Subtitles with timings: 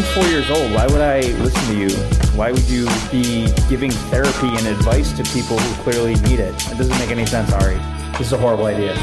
[0.00, 0.72] 24 years old.
[0.72, 1.90] Why would I listen to you?
[2.34, 6.54] Why would you be giving therapy and advice to people who clearly need it?
[6.72, 7.76] It doesn't make any sense, Ari.
[8.12, 8.94] This is a horrible idea.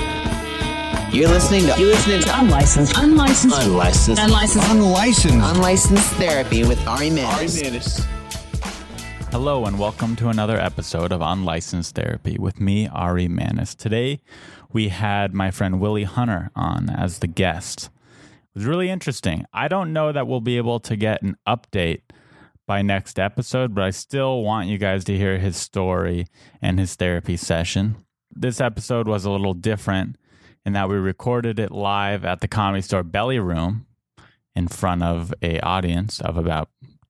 [1.12, 2.98] You're listening to you're listening to Unlicensed.
[2.98, 3.60] Unlicensed.
[3.60, 4.72] unlicensed Unlicensed.
[4.72, 5.56] Unlicensed.
[5.56, 8.04] unlicensed therapy with Ari Manis.
[9.30, 13.76] Hello, and welcome to another episode of Unlicensed Therapy with me, Ari Manis.
[13.76, 14.20] Today,
[14.74, 17.92] we had my friend Willie Hunter on as the guest.
[18.58, 19.46] Was really interesting.
[19.54, 22.02] I don't know that we'll be able to get an update
[22.66, 26.26] by next episode, but I still want you guys to hear his story
[26.60, 27.98] and his therapy session.
[28.32, 30.16] This episode was a little different
[30.66, 33.86] in that we recorded it live at the Comedy Store Belly Room
[34.56, 36.70] in front of a audience of about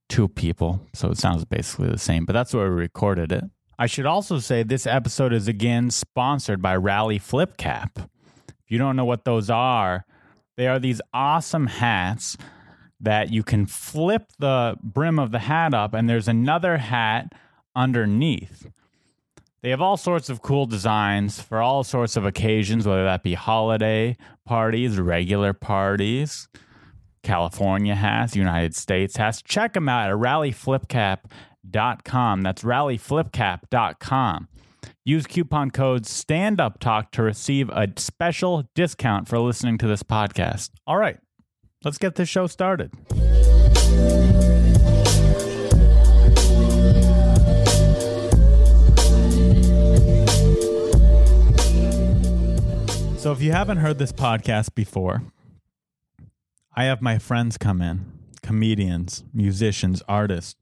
[0.10, 0.82] two people.
[0.94, 3.46] So it sounds basically the same, but that's where we recorded it.
[3.80, 8.00] I should also say this episode is again sponsored by Rally Flip Cap.
[8.50, 10.04] If you don't know what those are,
[10.58, 12.36] they are these awesome hats
[13.00, 17.32] that you can flip the brim of the hat up and there's another hat
[17.76, 18.68] underneath.
[19.62, 23.36] They have all sorts of cool designs for all sorts of occasions, whether that be
[23.36, 26.48] holiday parties, regular parties,
[27.24, 29.42] California hats, United States hats.
[29.42, 32.42] Check them out at rallyflipcap.com.
[32.42, 34.48] That's rallyflipcap.com.
[35.06, 40.72] Use coupon code STANDUPTALK to receive a special discount for listening to this podcast.
[40.86, 41.18] All right,
[41.84, 42.92] let's get this show started.
[53.18, 55.22] So, if you haven't heard this podcast before,
[56.76, 58.06] I have my friends come in,
[58.42, 60.56] comedians, musicians, artists,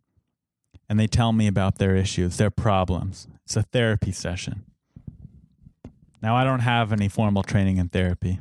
[0.90, 3.28] and they tell me about their issues, their problems.
[3.44, 4.66] It's a therapy session.
[6.22, 8.40] Now, I don't have any formal training in therapy.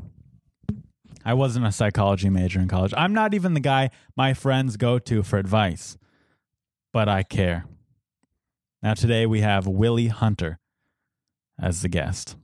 [1.24, 2.94] I wasn't a psychology major in college.
[2.96, 5.96] I'm not even the guy my friends go to for advice,
[6.92, 7.66] but I care.
[8.82, 10.58] Now, today we have Willie Hunter
[11.58, 12.36] as the guest.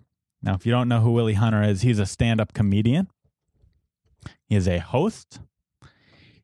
[0.43, 3.09] Now, if you don't know who Willie Hunter is, he's a stand up comedian.
[4.47, 5.41] He is a host.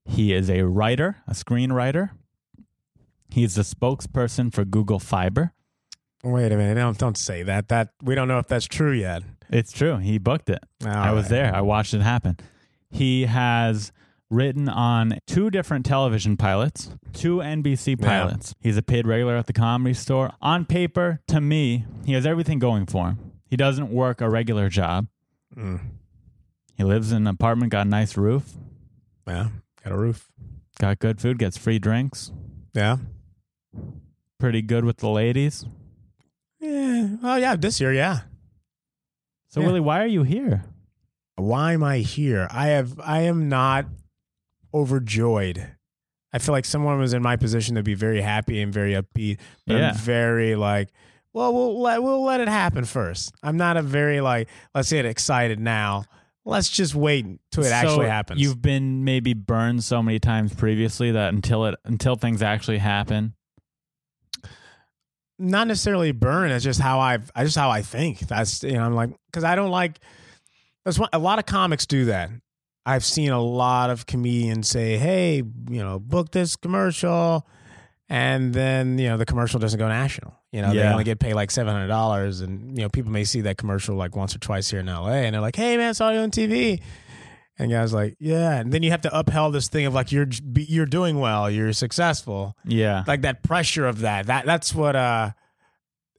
[0.05, 2.11] He is a writer, a screenwriter.
[3.37, 5.53] He's the spokesperson for Google Fiber.
[6.25, 6.77] Wait a minute!
[6.77, 7.69] Don't don't say that.
[7.69, 9.23] That we don't know if that's true yet.
[9.51, 9.99] It's true.
[9.99, 10.61] He booked it.
[10.87, 11.31] All I was right.
[11.31, 11.55] there.
[11.55, 12.39] I watched it happen.
[12.91, 13.93] He has
[14.31, 18.07] written on two different television pilots, two NBC Yeah.
[18.07, 18.55] pilots.
[18.59, 20.33] He's a paid regular at the comedy store.
[20.41, 23.33] On paper, to me, he has everything going for him.
[23.51, 25.09] He doesn't work a regular job.
[25.55, 25.81] Mm.
[26.75, 28.55] He lives in an apartment, got a nice roof,
[29.29, 29.51] Yeah,
[29.85, 30.33] got a roof.
[30.81, 32.33] got good food, gets free drinks,
[32.75, 32.97] Yeah.
[34.39, 35.65] Pretty good with the ladies.
[36.61, 37.17] Yeah.
[37.23, 38.21] Oh yeah, this year, yeah.
[39.49, 39.67] So, Yeah.
[39.67, 40.65] Willie, why are you here?
[41.37, 42.49] Why am I here?
[42.51, 42.99] I have.
[43.01, 43.87] I am not
[44.73, 45.67] overjoyed.
[46.33, 49.39] I feel like someone was in my position to be very happy and very upbeat,
[49.67, 49.91] but Yeah.
[49.91, 50.89] I'm very like.
[51.33, 53.35] Well, we'll let we'll let it happen first.
[53.43, 56.05] I'm not a very like let's get excited now.
[56.47, 58.41] Let's just wait till it So actually happens.
[58.41, 63.35] You've been maybe burned so many times previously that until it until things actually happen,
[65.39, 66.51] not necessarily burn.
[66.51, 68.21] It's just how I've, I just how I think.
[68.21, 69.99] That's you know, I'm like because I don't like.
[70.85, 72.31] That's what a lot of comics do that.
[72.85, 77.47] I've seen a lot of comedians say, "Hey, you know, book this commercial,"
[78.09, 80.35] and then you know the commercial doesn't go national.
[80.53, 83.25] You know, they only get paid like seven hundred dollars, and you know people may
[83.25, 85.13] see that commercial like once or twice here in L.A.
[85.27, 86.81] and they're like, "Hey, man, I saw you on TV."
[87.59, 90.29] And guys like, yeah, and then you have to upheld this thing of like you're
[90.55, 94.27] you're doing well, you're successful, yeah, like that pressure of that.
[94.27, 95.31] That that's what uh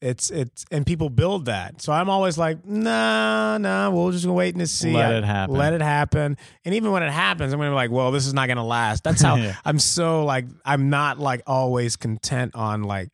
[0.02, 1.82] it's it's and people build that.
[1.82, 4.94] So I'm always like, nah, nah, we'll just wait and see.
[4.94, 5.56] Let I- it happen.
[5.56, 6.38] Let it happen.
[6.66, 9.04] And even when it happens, I'm gonna be like, well, this is not gonna last.
[9.04, 9.56] That's how Yeah.
[9.64, 13.10] I'm so like I'm not like always content on like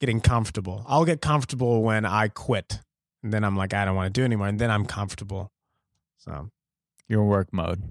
[0.00, 0.84] getting comfortable.
[0.86, 2.80] I'll get comfortable when I quit.
[3.22, 4.46] And then I'm like, I don't want to do anymore.
[4.46, 5.50] And then I'm comfortable.
[6.18, 6.50] So
[7.08, 7.82] your work mode.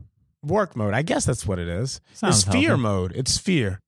[0.43, 0.93] work mode.
[0.93, 1.99] I guess that's what it is.
[2.13, 2.83] Sounds it's fear healthy.
[2.83, 3.11] mode.
[3.15, 3.79] It's fear.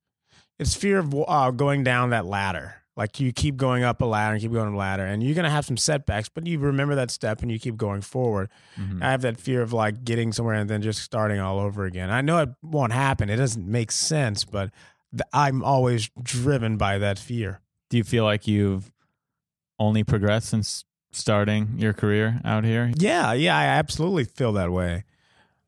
[0.58, 2.76] It's fear of uh, going down that ladder.
[2.98, 5.36] Like you keep going up a ladder and keep going up a ladder, and you're
[5.36, 8.50] gonna have some setbacks, but you remember that step and you keep going forward.
[8.78, 9.02] Mhm.
[9.02, 12.10] I have that fear of like getting somewhere and then just starting all over again.
[12.10, 13.30] I know it won't happen.
[13.30, 14.72] It doesn't make sense, but
[15.14, 17.62] th- I'm always driven by that fear.
[17.90, 18.92] Do you feel like you've
[19.80, 20.84] only progressed since
[21.14, 22.92] starting your career out here?
[22.98, 25.06] Yeah, yeah, I absolutely feel that way.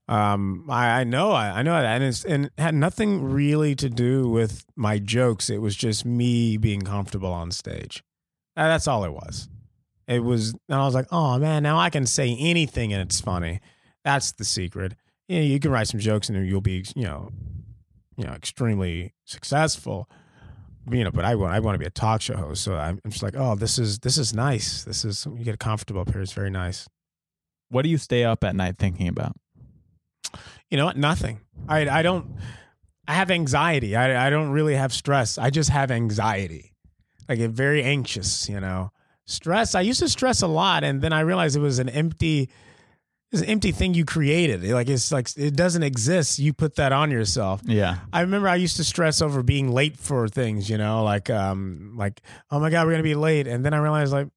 [0.07, 3.75] Um, I, I know, I, I know that, and, it's, and it had nothing really
[3.75, 5.50] to do with my jokes.
[5.50, 8.03] It was just me being comfortable on stage.
[8.56, 9.48] That's all it was.
[10.07, 13.21] It was, and I was like, oh man, now I can say anything and it's
[13.21, 13.62] funny.
[14.03, 14.95] That's the secret.
[15.30, 17.30] You, know, you can write some jokes and you'll be, you know,
[18.18, 20.09] you know, extremely successful.
[20.89, 23.00] You know, but I want I want to be a talk show host, so I'm
[23.07, 24.83] just like, oh, this is this is nice.
[24.83, 26.21] This is you get comfortable up here.
[26.21, 26.88] It's very nice.
[27.69, 29.36] What do you stay up at night thinking about?
[30.69, 30.97] You know what?
[30.97, 31.41] Nothing.
[31.67, 32.35] I I don't.
[33.07, 33.95] I have anxiety.
[33.95, 35.37] I I don't really have stress.
[35.37, 36.73] I just have anxiety.
[37.27, 38.47] I get very anxious.
[38.49, 38.91] You know,
[39.25, 39.75] stress.
[39.75, 42.49] I used to stress a lot, and then I realized it was an empty.
[43.31, 44.61] It's an empty thing you created.
[44.65, 46.37] Like it's like it doesn't exist.
[46.39, 47.61] You put that on yourself.
[47.63, 47.99] Yeah.
[48.11, 51.93] I remember I used to stress over being late for things, you know, like um
[51.95, 54.27] like oh my god, we're going to be late and then I realized like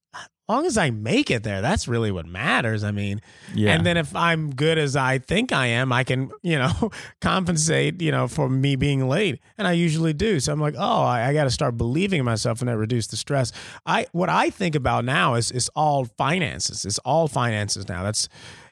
[0.48, 2.84] long as I make it there, that's really what matters.
[2.84, 3.20] I mean,
[3.54, 3.72] Yeah.
[3.72, 8.00] and then if I'm good as I think I am, I can, you know, compensate,
[8.02, 9.40] you know, for me being late.
[9.58, 10.40] And I usually do.
[10.40, 13.06] So I'm like, oh, I, I got to start believing in myself and that reduce
[13.06, 13.52] the stress.
[13.86, 16.84] I what I think about now is is all finances.
[16.84, 18.02] It's all finances now.
[18.02, 18.28] That's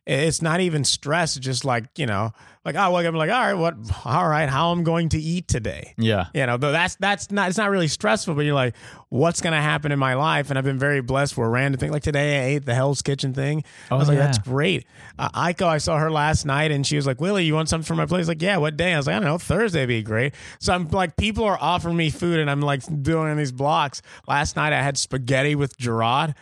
[0.06, 1.37] it's not even stress.
[1.37, 2.32] Just like, you know,
[2.64, 5.94] like, oh, I'm like, all right, what, all right, how I'm going to eat today.
[5.96, 6.26] yeah.
[6.34, 8.75] You know, though that's that's not it's not really stressful, but you're like,
[9.08, 10.49] what's gonna happen in my life?
[10.50, 11.90] And I've been very blessed for a random thing.
[11.93, 13.64] Like today, I ate the Hell's Kitchen thing.
[13.90, 14.26] I Oh, was like, yeah.
[14.26, 14.87] that's great.
[15.19, 17.87] Uh, Aiko, I saw her last night, and she was like, Willie, you want something
[17.87, 18.26] from my place?
[18.28, 18.94] Like, yeah, what day?
[18.94, 20.34] I was like, I don't know, Thursday would be great.
[20.58, 24.02] So I'm like, people are offering me food, and I'm like doing these blocks.
[24.26, 26.34] Last night, I had spaghetti with Gerard.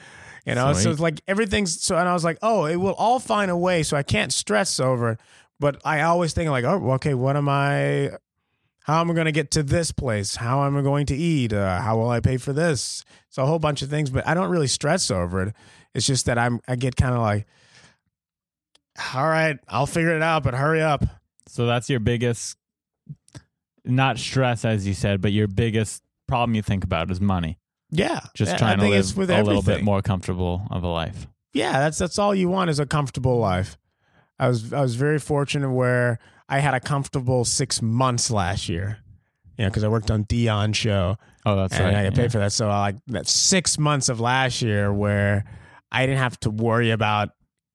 [0.50, 3.19] You know, so it's like everything's so, and I was like, oh, it will all
[3.19, 5.20] find a way, so I can't stress over it.
[5.58, 8.12] But I always think like, oh, okay, what am I?
[8.85, 10.37] How am I going to get to this place?
[10.37, 11.52] How am I going to eat?
[11.52, 13.05] Uh, how will I pay for this?
[13.29, 15.55] It's a whole bunch of things, but I don't really stress over it.
[15.94, 17.47] It's just that I'm I get kind of like,
[19.14, 21.05] all right, I'll figure it out, but hurry up.
[21.47, 22.56] So that's your biggest,
[23.85, 27.59] not stress, as you said, but your biggest problem you think about is money.
[27.90, 31.26] Yeah, Just trying to live a little bit more comfortable of a life.
[31.52, 33.76] yeah, that's that's all you want is a comfortable life.
[34.38, 38.98] I was I was very fortunate where I had a comfortable six months last year.
[39.58, 41.94] You know, because I worked on Deon show Oh, that's and right.
[41.94, 42.22] I got yeah.
[42.22, 42.52] paid for that.
[42.52, 45.44] So I like that six months of last year where
[45.92, 47.31] I didn't have to worry about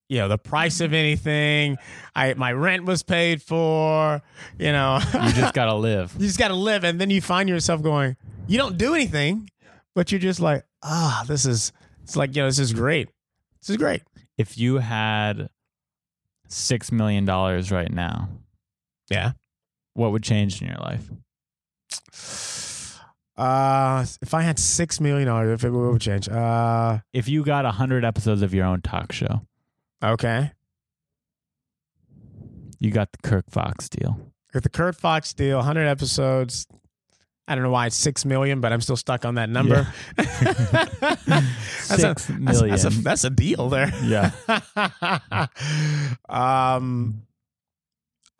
[0.10, 1.78] you know the price of anything.
[2.16, 4.22] I my rent was paid for.
[4.58, 6.14] You know, You just got to live.
[6.18, 8.16] you just got to live, and then you find yourself going.
[8.48, 9.50] You don't do anything,
[9.96, 11.72] but you're just like, ah, this is.
[12.04, 13.10] It's like you know, this is great.
[13.62, 14.04] This is great.
[14.38, 15.50] If you had
[16.50, 18.30] $6 million right now,
[19.10, 19.32] Yeah.
[19.96, 21.10] what would change in your life?
[23.38, 26.30] Uh, if I had six million dollars, if it would change.
[26.30, 29.42] Uh, If you got a 100 episodes of your own talk show,
[30.04, 30.52] okay.
[32.80, 34.32] you got the Kirk Fox deal.
[34.54, 36.66] Got the Kurt Fox deal, 100 episodes.
[37.48, 39.88] I don't know why it's six million, but I'm still stuck on that number.
[40.16, 40.36] that's,
[41.78, 42.70] Six a, that's, million.
[42.70, 43.92] that's a that's a deal there.
[44.04, 44.32] Yeah.
[46.28, 47.22] um,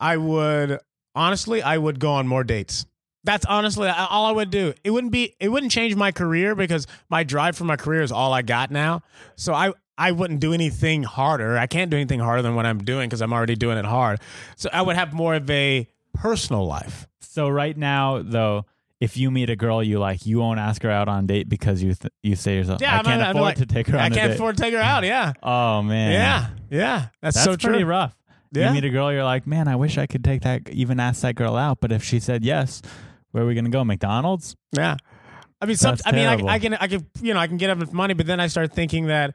[0.00, 0.80] I would
[1.16, 2.86] honestly, I would go on more dates.
[3.24, 4.72] That's honestly all I would do.
[4.84, 8.12] It wouldn't be, it wouldn't change my career because my drive for my career is
[8.12, 9.02] all I got now.
[9.34, 11.58] So I, I wouldn't do anything harder.
[11.58, 14.20] I can't do anything harder than what I'm doing because I'm already doing it hard.
[14.54, 17.08] So I would have more of a personal life.
[17.20, 18.66] So right now, though,
[19.00, 21.48] if you meet a girl you like, you won't ask her out on a date
[21.48, 23.86] because you th- you say yourself, Yeah, I I'm can't not- afford like- to take
[23.88, 24.34] her on can't date.
[24.34, 25.04] afford to take her out.
[25.04, 25.32] Yeah.
[25.42, 26.46] oh man, Yeah.
[26.70, 27.06] Yeah.
[27.20, 27.90] That's, that's so pretty true.
[27.90, 28.16] rough.
[28.52, 28.68] Yeah.
[28.68, 31.20] You meet a girl, you're like, man, I wish I could take that, even ask
[31.22, 31.78] that girl out.
[31.80, 32.80] But if she said yes,
[33.32, 33.84] where are we gonna go?
[33.84, 34.56] McDonald's?
[34.72, 34.96] Yeah.
[35.60, 36.54] I mean, some, That's I mean, I.
[36.54, 38.46] I can, I can, you know, I can get up with money, but then I
[38.46, 39.34] start thinking that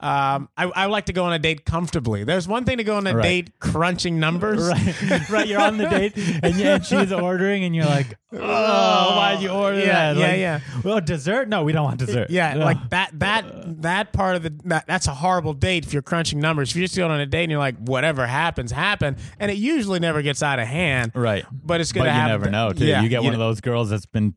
[0.00, 2.24] um, I, I like to go on a date comfortably.
[2.24, 3.22] There's one thing to go on a Right.
[3.22, 4.68] date crunching numbers.
[4.68, 5.46] Right, right.
[5.48, 6.12] You're on the date,
[6.42, 10.16] and, you- and she's ordering, and you're like, oh, why'd you order Yeah, that?
[10.16, 10.60] yeah, Like, yeah.
[10.84, 11.48] Well, dessert?
[11.48, 12.30] No, we don't want dessert.
[12.30, 16.02] Yeah, like that, that, that part of the that, that's a horrible date if you're
[16.02, 16.70] crunching numbers.
[16.70, 19.56] If you're just going on a date and you're like, whatever happens, happen, and it
[19.56, 21.12] usually never gets out of hand.
[21.14, 21.44] right.
[21.52, 22.30] But it's But gonna you happen.
[22.40, 22.86] never know, too.
[22.86, 24.34] Yeah, you get one of those girls that's been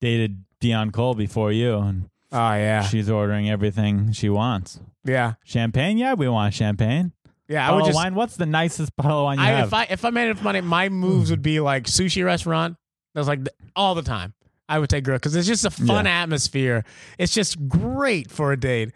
[0.00, 4.78] dated Deon Cole before you, and Oh yeah, she's ordering everything she wants.
[5.04, 5.98] Yeah, Champagne?
[5.98, 7.12] Yeah, we want champagne.
[7.48, 7.64] yeah.
[7.64, 8.14] I Bottle would of just, wine?
[8.14, 9.68] What's the nicest bottle of wine you I, have?
[9.68, 12.76] if I if I made enough money, my moves would be like sushi restaurant.
[13.14, 13.40] That's like
[13.74, 14.34] all the time.
[14.68, 16.84] I would take girl because it's just a fun atmosphere.
[17.18, 18.92] It's just great for a date.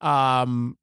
[0.00, 0.76] Um,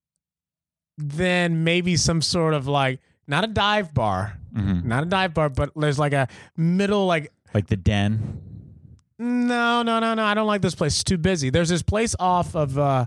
[0.98, 4.84] then maybe some sort of like not a dive bar, Mhm.
[4.84, 6.28] not a dive bar, but there's like a
[6.58, 8.42] middle like Like the den.
[9.18, 10.24] no, no, no, no.
[10.26, 10.94] I don't like this place.
[10.96, 11.50] It's too busy.
[11.50, 13.06] There's this place off of uh,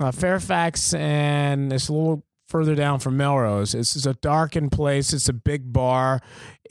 [0.00, 3.74] uh, Fairfax, and it's a little further down from Melrose.
[3.74, 5.12] It's, it's a darkened place.
[5.12, 6.20] It's a big bar.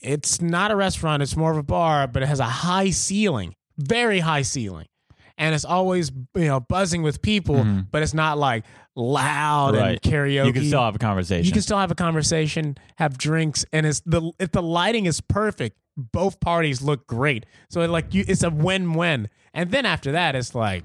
[0.01, 1.23] It's not a restaurant.
[1.23, 4.87] It's more of a bar, but it has a high ceiling, very high ceiling,
[5.37, 8.63] and it's always you know buzzing with people, but it's not like
[8.95, 10.09] loud and Mm-hmm.
[10.15, 10.45] Karaoke.
[10.47, 11.45] You can still have a conversation.
[11.45, 15.19] You can still have a conversation, have drinks, and it's the if the lighting is
[15.21, 17.45] perfect, both parties look great.
[17.69, 19.29] So it, like you, it's a win-win.
[19.53, 20.83] And then after that, it's like,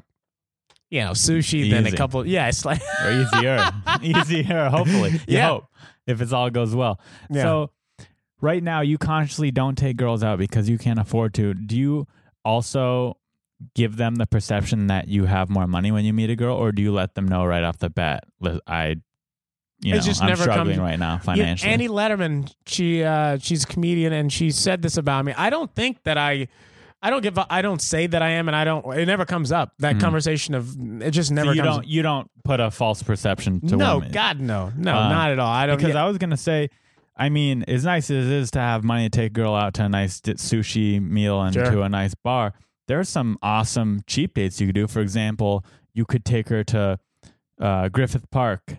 [0.92, 1.70] you know, sushi.
[1.70, 3.70] Then a couple, yeah, it's like or easier,
[4.02, 4.68] easier.
[4.68, 5.48] Hopefully, you Yeah.
[5.48, 5.64] hope
[6.06, 7.00] if it all goes well.
[7.30, 7.42] Yeah.
[7.42, 7.70] So,
[8.42, 11.54] right now, you consciously don't take girls out because you can't afford to.
[11.54, 12.06] Do you
[12.44, 13.16] also
[13.74, 16.72] give them the perception that you have more money when you meet a girl, or
[16.72, 18.24] do you let them know right off the bat?
[18.66, 18.96] I,
[19.80, 21.72] you It know, just I'm never struggling comes- right now financially.
[21.72, 25.32] Annie Letterman, she uh, she's a comedian, and she said this about me.
[25.38, 26.48] I don't think that I.
[27.02, 27.36] I don't give.
[27.50, 28.86] I don't say that I am, and I don't.
[28.96, 29.72] It never comes up.
[29.80, 30.68] That conversation of
[31.02, 31.36] it just Mm-hmm.
[31.38, 31.76] So never you comes.
[31.78, 34.12] don't you don't put a false perception to no, women.
[34.12, 35.50] God, no, no, Uh, not at all.
[35.52, 35.76] I don't.
[35.78, 36.04] because yeah.
[36.04, 36.68] I was gonna say,
[37.16, 39.74] I mean, as nice as it is to have money to take a girl out
[39.74, 41.64] to a nice sushi meal and Sure.
[41.70, 42.52] to a nice bar,
[42.88, 44.86] there's some awesome cheap dates you could do.
[44.86, 46.98] For example, you could take her to
[47.60, 48.76] uh, Griffith Park,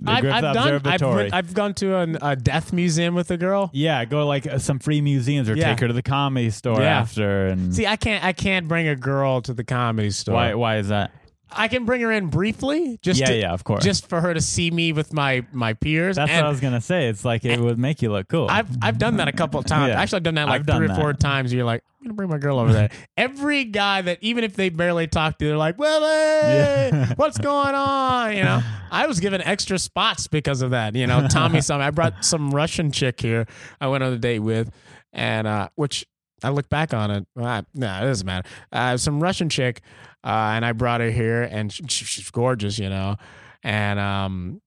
[0.00, 0.86] the I've, I've done.
[0.86, 1.32] I've.
[1.34, 3.70] I've gone to an, a death museum with a girl.
[3.72, 5.70] yeah, go to like uh, some free museums or Yeah.
[5.70, 7.00] take her to the comedy store Yeah.
[7.00, 7.46] after.
[7.48, 8.22] And See, I can't.
[8.24, 10.34] I can't bring a girl to the comedy store.
[10.34, 10.54] why?
[10.54, 11.10] Why is that?
[11.50, 13.82] I can bring her in briefly, just yeah, to, yeah, of course.
[13.84, 16.16] just for her to see me with my my peers.
[16.16, 17.08] That's and what I was gonna say.
[17.08, 18.48] It's like it would make you look cool.
[18.50, 19.90] I've I've done that a couple of times.
[19.90, 20.00] Yeah.
[20.00, 21.52] Actually, I've done that like I've three or four times.
[21.52, 22.90] You're like, I'm gonna bring my girl over there.
[23.16, 27.12] Every guy that even if they barely talk to, you, they're like, Willie, Yeah.
[27.16, 28.36] what's going on?
[28.36, 30.94] You know, I was given extra spots because of that.
[30.94, 33.46] You know, Tommy, some I brought some Russian chick here.
[33.80, 34.70] I went on a date with,
[35.12, 36.06] and uh, which
[36.42, 37.26] I look back on it.
[37.34, 38.48] No, it doesn't matter.
[38.72, 39.80] Uh, some Russian chick,
[40.24, 43.16] uh, and I brought her here, and she- she's gorgeous, you know,
[43.62, 44.60] and um.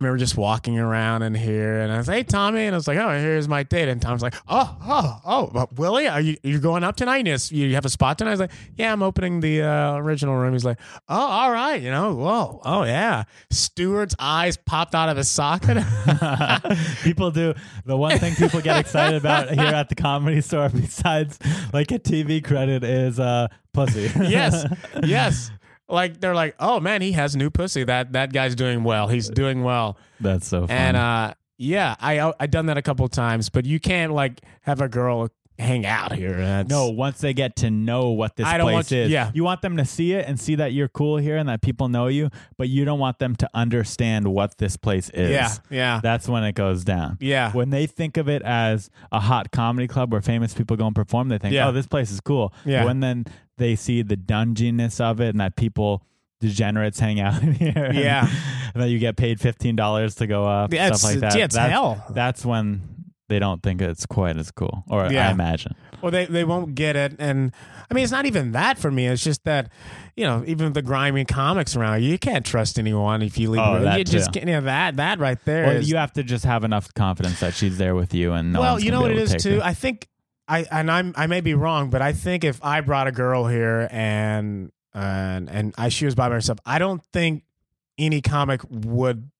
[0.00, 2.86] Remember just walking around in here, and I was like, "Hey, Tommy," and I was
[2.86, 6.36] like, "Oh, here's my date." And Tom's like, "Oh, oh, oh, but Willie, are you
[6.44, 7.26] you going up tonight?
[7.26, 10.36] You, you have a spot tonight?" I was like, "Yeah, I'm opening the uh, original
[10.36, 10.78] room." He's like,
[11.08, 15.78] "Oh, all right, you know, whoa, oh yeah." Stewart's eyes popped out of his socket.
[17.02, 21.38] people do the one thing people get excited about here at the comedy store besides
[21.72, 24.10] like a TV credit is uh pussy.
[24.28, 24.64] yes,
[25.02, 25.50] yes.
[25.88, 27.84] Like they're like, "Oh man, he has new pussy.
[27.84, 29.08] That that guy's doing well.
[29.08, 30.78] He's doing well." That's so funny.
[30.78, 34.80] And uh, yeah, I I done that a couple times, but you can't like have
[34.80, 35.28] a girl
[35.58, 36.36] hang out here.
[36.36, 39.30] That's, no, once they get to know what this I don't place want- is, yeah.
[39.34, 41.88] you want them to see it and see that you're cool here and that people
[41.88, 45.30] know you, but you don't want them to understand what this place is.
[45.30, 46.00] Yeah, yeah.
[46.02, 47.18] That's when it goes down.
[47.20, 47.52] Yeah.
[47.52, 50.94] When they think of it as a hot comedy club where famous people go and
[50.94, 51.68] perform, they think, Yeah.
[51.68, 52.52] oh, this place is cool.
[52.64, 52.84] Yeah.
[52.84, 53.24] When then
[53.56, 56.04] they see the dunginess of it and that people
[56.40, 57.90] degenerates hang out in here.
[57.92, 58.28] Yeah.
[58.74, 61.36] And that you get paid fifteen dollars to go up, Yeah, stuff like that.
[61.38, 62.04] yeah, it's that's, hell.
[62.10, 62.82] That's when
[63.28, 64.84] they don't think it's quite as cool.
[64.88, 65.74] Or I imagine.
[66.02, 67.52] Well, they they won't get it, and
[67.90, 69.06] I mean, it's not even that for me.
[69.06, 69.70] It's just that
[70.16, 73.60] you know, even the grimy comics around you, you can't trust anyone if you leave.
[73.64, 74.18] Oh, that you too.
[74.32, 74.36] can't.
[74.36, 77.40] You know, that that right there Well, is- you have to just have enough confidence
[77.40, 79.56] that she's there with you and no well, you know what it is too.
[79.56, 79.64] her.
[79.64, 80.08] I think
[80.46, 83.46] I and I'm I may be wrong, but I think if I brought a girl
[83.46, 87.42] here and and and I she was by myself, I don't think
[87.98, 89.30] any comic would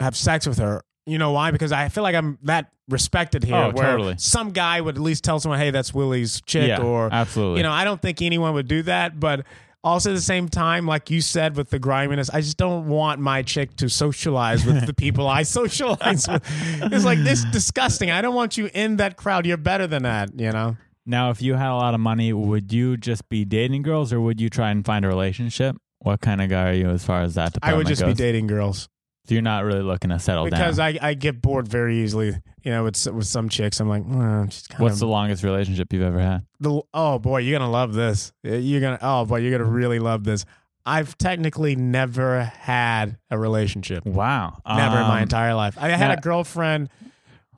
[0.00, 0.82] have sex with her.
[1.06, 1.50] You know why?
[1.50, 3.56] Because I feel like I'm that respected here.
[3.56, 4.14] Oh, where totally.
[4.18, 7.58] Some guy would at least tell someone, "Hey, that's Willie's chick," Yeah, or absolutely.
[7.58, 9.44] You know, I don't think anyone would do that, but.
[9.86, 13.20] Also, at the same time, like you said with the griminess, I just don't want
[13.20, 16.42] my chick to socialize with the people I socialize with.
[16.90, 18.10] It's like this disgusting.
[18.10, 19.44] I don't want you in that crowd.
[19.44, 20.78] You're better than that, you know.
[21.04, 24.22] Now, if you had a lot of money, would you just be dating girls or
[24.22, 25.76] would you try and find a relationship?
[25.98, 28.14] What kind of guy are you as far as that I would just goes?
[28.14, 28.88] be dating girls
[29.26, 30.98] So you're not really looking to settle because down.
[31.00, 32.36] I, I get bored very easily.
[32.62, 34.02] You know, with with some chicks, I'm like,
[34.50, 36.44] just kind What's of the longest relationship you've ever had?
[36.60, 38.32] the oh boy, you're gonna love this.
[38.42, 40.44] You're gonna oh boy, you're gonna really love this.
[40.86, 44.04] I've technically never had a relationship.
[44.04, 44.58] Wow.
[44.66, 45.78] Never in my Um, entire life.
[45.80, 46.90] I had now- a girlfriend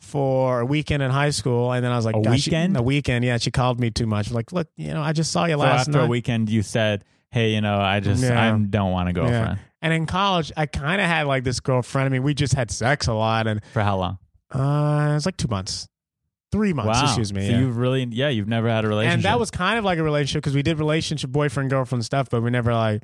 [0.00, 2.76] for a weekend in high school, and then I was like, A "Gosh, she- weekend?
[2.76, 3.38] a weekend, yeah.
[3.38, 4.30] She called me too much.
[4.30, 6.04] Like, look, you know, I just saw you So last after night.
[6.04, 8.54] a weekend, you said, "Hey, you know, I just Yeah.
[8.54, 12.06] I don't want a girlfriend." And in college, I kind of had like this girlfriend.
[12.06, 14.18] I mean, we just had sex a lot, and For how long?
[14.52, 15.86] uh, it was like two months,
[16.50, 17.00] three months.
[17.00, 17.04] wow.
[17.04, 17.46] Excuse me.
[17.46, 17.60] So yeah.
[17.60, 19.14] you've really, yeah, you've never had a relationship.
[19.16, 22.28] and that was kind of like a relationship because we did relationship boyfriend girlfriend stuff,
[22.30, 23.02] but we never like.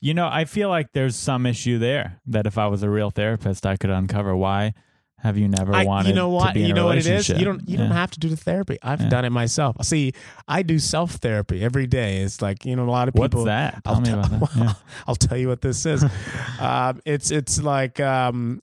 [0.00, 3.10] You know, I feel like there's some issue there that if I was a real
[3.10, 4.36] therapist, I could uncover.
[4.36, 4.74] Why
[5.20, 6.48] have you never I, wanted you know what?
[6.48, 7.28] to be in You know what it is.
[7.28, 7.68] You don't.
[7.68, 8.78] You don't have to do the therapy.
[8.82, 9.08] I've Yeah.
[9.08, 9.76] done it myself.
[9.84, 10.12] See,
[10.46, 12.18] I do self therapy every day.
[12.18, 13.40] It's like you know a lot of people.
[13.40, 13.82] What's that?
[13.84, 14.56] Tell I'll me tell- about that.
[14.56, 14.72] Yeah.
[15.06, 16.04] I'll tell you what this is.
[16.60, 18.62] um, it's it's like um,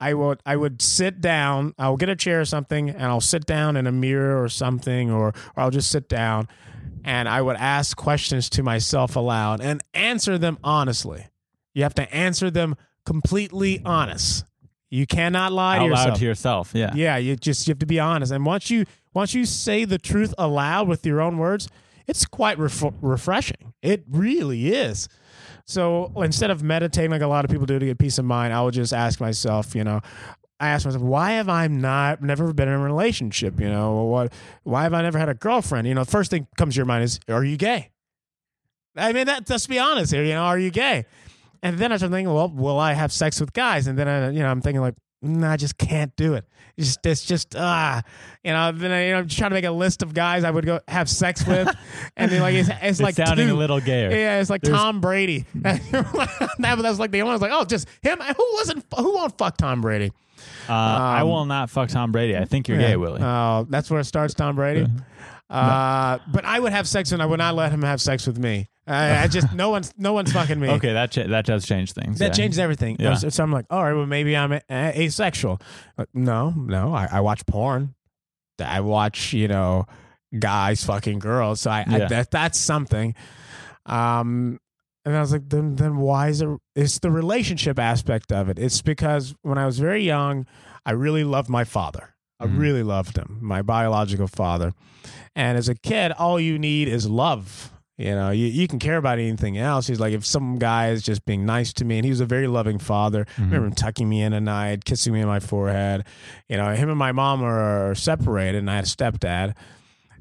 [0.00, 1.74] I would I would sit down.
[1.78, 5.10] I'll get a chair or something, and I'll sit down in a mirror or something,
[5.10, 6.48] or or I'll just sit down,
[7.04, 11.26] and I would ask questions to myself aloud and answer them honestly.
[11.74, 14.44] You have to answer them completely honest.
[14.90, 16.08] You cannot lie Out to yourself.
[16.08, 16.70] loud to yourself.
[16.74, 16.90] Yeah.
[16.94, 18.32] Yeah, you just you have to be honest.
[18.32, 21.68] And once you once you say the truth aloud with your own words,
[22.06, 23.72] it's quite ref- refreshing.
[23.82, 25.08] It really is.
[25.64, 28.52] So instead of meditating like a lot of people do to get peace of mind,
[28.54, 30.00] I would just ask myself, you know,
[30.60, 33.58] I ask myself, why have I not never been in a relationship?
[33.60, 34.32] You know, what?
[34.62, 35.88] Why have I never had a girlfriend?
[35.88, 37.90] You know, the first thing comes to your mind is, are you gay?
[38.96, 39.50] I mean, that.
[39.50, 40.22] Let's be honest here.
[40.24, 41.04] You know, are you gay?
[41.66, 43.86] And then I start thinking, well, will I have sex with guys?
[43.86, 46.44] And then I, you know, I'm thinking like, no, I just can't do it.
[46.76, 48.02] It's just, it's just ah,
[48.44, 48.70] you know.
[48.70, 50.78] Then I, you know, I'm trying to make a list of guys I would go
[50.88, 51.68] have sex with,
[52.18, 53.54] and then like it's, it's, It's like sounding two.
[53.54, 54.10] a little gayer.
[54.10, 55.46] Yeah, it's like There's- Tom Brady.
[55.54, 57.30] that was like the only.
[57.30, 58.18] I was like, oh, just him.
[58.20, 58.84] Who wasn't?
[58.96, 60.12] Who won't fuck Tom Brady?
[60.68, 62.36] Uh, I Um, will not fuck Tom Brady.
[62.36, 62.88] I think you're Yeah.
[62.88, 63.22] gay, Willie.
[63.22, 64.86] Oh, that's where it starts, Tom Brady.
[65.48, 68.38] Uh, but I would have sex, and I would not let him have sex with
[68.38, 68.68] me.
[68.86, 70.70] I, I just no one's no one's fucking me.
[70.70, 72.18] okay, that that does change things.
[72.18, 72.44] That yeah.
[72.44, 72.96] changed everything.
[72.98, 73.14] Yeah.
[73.14, 75.60] So, I'm like, all right, well, maybe I'm a- a- asexual.
[75.96, 77.94] Like, no, no, I, I watch porn.
[78.58, 79.86] I watch, you know,
[80.38, 81.60] guys fucking girls.
[81.60, 83.14] So I, I that that's something.
[83.84, 84.58] Um,
[85.04, 86.48] and I was like, then then why is it?
[86.74, 88.58] It's the relationship aspect of it.
[88.58, 90.46] It's because when I was very young,
[90.84, 92.15] I really loved my father.
[92.38, 94.74] I really loved him, my biological father.
[95.34, 97.72] And as a kid, all you need is love.
[97.98, 99.86] You know, you, you can care about anything else.
[99.86, 102.26] He's like, if some guy is just being nice to me, and he was a
[102.26, 103.20] very loving father.
[103.26, 103.42] I mm-hmm.
[103.44, 106.04] remember him tucking me in at night, kissing me on my forehead.
[106.46, 109.54] You know, him and my mom are separated, and I had a stepdad.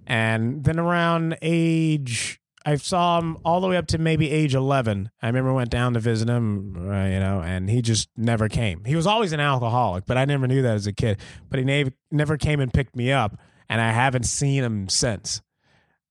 [0.07, 5.11] And then around age, I saw him all the way up to maybe age 11.
[5.21, 8.83] I remember went down to visit him, uh, you know, and he just never came.
[8.85, 11.19] He was always an alcoholic, but I never knew that as a kid.
[11.49, 13.37] But he nev- never came and picked me up,
[13.69, 15.41] and I haven't seen him since.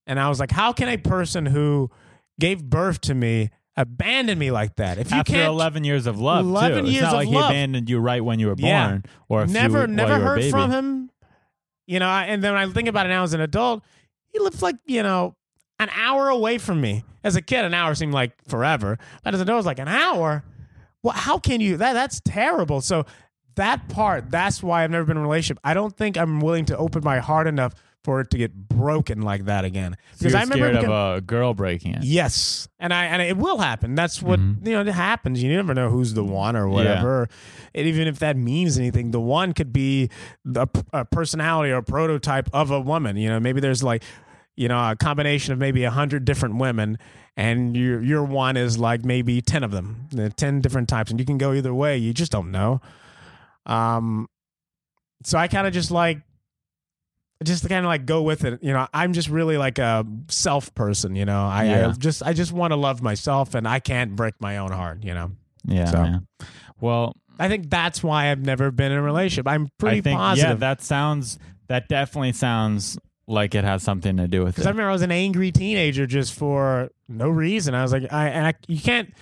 [0.07, 1.89] And I was like, how can a person who
[2.39, 4.97] gave birth to me abandon me like that?
[4.97, 6.91] If you After can't 11 years of love, 11 too.
[6.91, 7.49] years it's not of like love.
[7.51, 8.99] he abandoned you right when you were born, Yeah.
[9.27, 10.51] or if never, you, while never you were a heard baby.
[10.51, 11.09] from him.
[11.85, 13.83] You know, I- and then when I think about it now as an adult,
[14.31, 15.35] he lived like you know
[15.79, 17.03] an hour away from me.
[17.23, 19.79] As a kid, an hour seemed like forever, but as an adult, it was like
[19.79, 20.43] an hour.
[21.01, 21.77] Well, how can you?
[21.77, 22.81] That that's terrible.
[22.81, 23.05] So
[23.55, 25.59] that part, that's why I've never been in a relationship.
[25.63, 29.23] I don't think I'm willing to open my heart enough for it to get broken
[29.23, 29.97] like that again.
[30.17, 32.03] So I remember scared become- of a girl breaking it.
[32.03, 33.95] Yes, and I and it will happen.
[33.95, 34.67] That's what Mhm.
[34.67, 34.81] you know.
[34.81, 35.41] It happens.
[35.41, 37.27] You never know who's the one or whatever.
[37.73, 40.09] And even if that means anything, the one could be
[40.43, 43.17] the a personality or a prototype of a woman.
[43.17, 44.03] You know, maybe there's like
[44.55, 46.97] you know a combination of maybe a hundred different women,
[47.37, 51.19] and your your one is like maybe ten of them, uh, ten different types, and
[51.19, 51.97] you can go either way.
[51.97, 52.81] You just don't know.
[53.65, 54.27] Um,
[55.23, 56.19] so I kind of just like
[57.43, 58.63] just kind of like go with it.
[58.63, 61.15] You know, I'm just really like a self person.
[61.15, 64.35] You know, I, I just I just want to love myself, and I can't break
[64.39, 65.03] my own heart.
[65.03, 65.31] You know,
[65.65, 66.27] Yeah, So- man.
[66.81, 69.47] Well, I think that's why I've never been in a relationship.
[69.47, 70.49] I'm pretty think positive.
[70.51, 74.65] yeah, that sounds that definitely sounds like it has something to do with it.
[74.65, 77.73] I remember I was an angry teenager just for no reason.
[77.73, 79.13] I was like, I and I, you can't.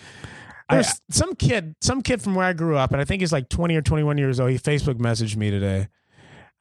[0.70, 3.48] There's some kid, some kid from where I grew up, and I think he's like
[3.50, 4.50] 20 or 21 years old.
[4.50, 5.88] He Facebook messaged me today.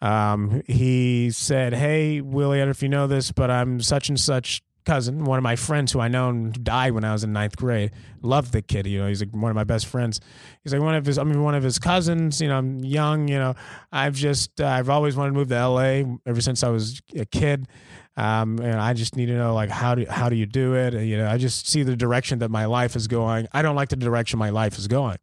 [0.03, 4.09] Um, he said, "Hey Willie, I don't know if you know this, but I'm such
[4.09, 7.33] and such cousin, one of my friends who I known died when I was in
[7.33, 7.93] ninth grade.
[8.23, 9.09] Loved the kid, you know.
[9.09, 10.21] He's like one of my best friends.
[10.63, 12.41] He's like one of his, I mean, one of his cousins.
[12.41, 13.29] You know, I'm young.
[13.29, 13.55] You know,
[13.91, 16.07] I've just, uh, I've always wanted to move to L.A.
[16.27, 17.69] ever since I was a kid.
[18.17, 20.93] Um, and I just need to know like how do how do you do it?
[20.93, 23.49] You know, I just see the direction that my life is going.
[23.53, 25.17] I don't like the direction my life is going.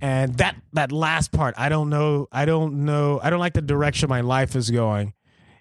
[0.00, 3.62] And that that last part, I don't know, I don't know, I don't like the
[3.62, 5.12] direction my life is going.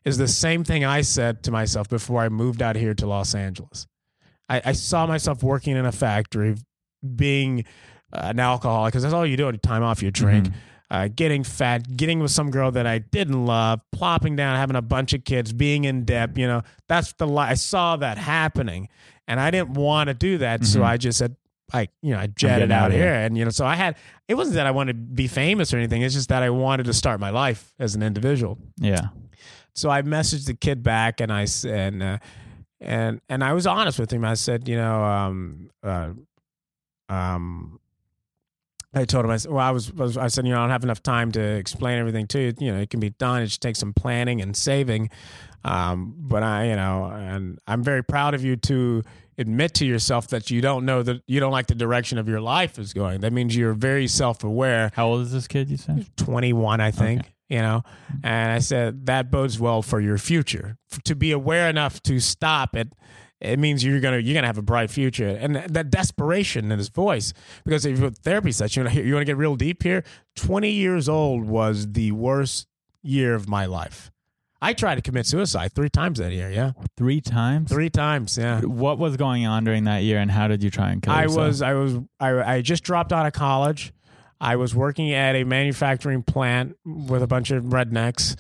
[0.06, 3.34] Is the same thing I said to myself before I moved out here to Los
[3.36, 3.88] Angeles.
[4.50, 6.56] I, I saw myself working in a factory,
[7.16, 7.63] being
[8.12, 10.04] an alcoholic because that's all you do at time off.
[10.04, 10.50] You drink,
[10.92, 14.82] uh, getting fat, getting with some girl that I didn't love, plopping down, having a
[14.82, 16.38] bunch of kids, being in debt.
[16.38, 18.89] You know, that's the li- I saw that happening,
[19.28, 20.86] and I didn't want to do that, so Mhm.
[20.86, 21.38] I just said,
[21.72, 23.13] I you know, I jetted getting out here, here.
[23.13, 23.96] and you know, so I had.
[24.28, 26.02] It wasn't that I wanted to be famous or anything.
[26.02, 28.60] It's just that I wanted to start my life as an individual.
[28.78, 29.08] yeah.
[29.74, 32.18] So I messaged the kid back, and I said, and uh,
[32.80, 34.24] and and I was honest with him.
[34.24, 36.12] I said, you know, um, uh,
[37.10, 37.80] um,
[38.94, 40.70] I told him, I said, well, I was, was, I said, you know, I don't
[40.70, 42.54] have enough time to explain everything to you.
[42.60, 43.42] You know, it can be done.
[43.42, 45.10] It just takes some planning and saving.
[45.64, 49.02] Um, but I, you know, and I'm very proud of you to
[49.38, 52.42] admit to yourself that you don't know that you don't like the direction of your
[52.42, 53.22] life is going.
[53.22, 54.92] That means you're very self aware.
[54.94, 55.70] How old is this kid?
[55.70, 57.22] You said 21, I think.
[57.22, 57.33] Okay.
[57.54, 57.84] You know.
[57.86, 58.26] Mm-hmm.
[58.26, 60.78] And I said that bodes well for your future.
[60.92, 62.89] F- to be aware enough to stop it,
[63.39, 65.28] it means you're gonna you're gonna have a bright future.
[65.28, 67.34] And that desperation in his voice,
[67.66, 70.04] because if you're therapy session, you want to get real deep here.
[70.36, 72.68] Twenty years old was the worst
[73.02, 74.10] year of my life.
[74.62, 76.50] I tried to commit suicide three times that year.
[76.50, 77.70] Yeah, Three times.
[77.70, 78.38] three times.
[78.38, 78.62] Yeah.
[78.62, 81.24] What was going on during that year, and how did you try and kill I
[81.24, 81.48] yourself?
[81.48, 83.92] was I was I, I just dropped out of college.
[84.44, 88.36] I was working at a manufacturing plant with a bunch of rednecks.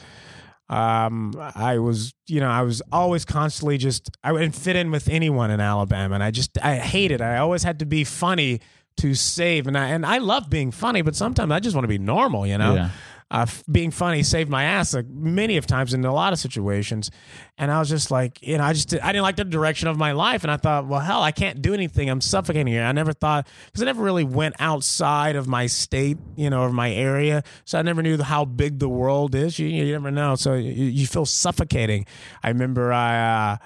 [0.69, 5.07] Um, I was, you know, I was always constantly just I wouldn't fit in with
[5.07, 7.21] anyone in Alabama, and I just I hated.
[7.21, 7.23] it.
[7.23, 8.59] I always had to be funny
[8.97, 11.89] to save, and I and I love being funny, but sometimes I just want to
[11.89, 12.89] be normal, you know Yeah.
[13.33, 17.09] Uh, being funny saved my ass like many of times in a lot of situations.
[17.57, 19.97] And i was just like you know i just i didn't like the direction of
[19.97, 20.43] my life.
[20.43, 22.09] And i thought well hell i can't do anything.
[22.09, 22.83] I'm suffocating here.
[22.83, 26.71] I never thought because i never really went outside of my state you know or
[26.71, 27.43] my area.
[27.65, 29.57] So i never knew how big the world is.
[29.57, 30.35] You, you never know.
[30.35, 32.05] So you, you feel suffocating.
[32.43, 33.57] I remember i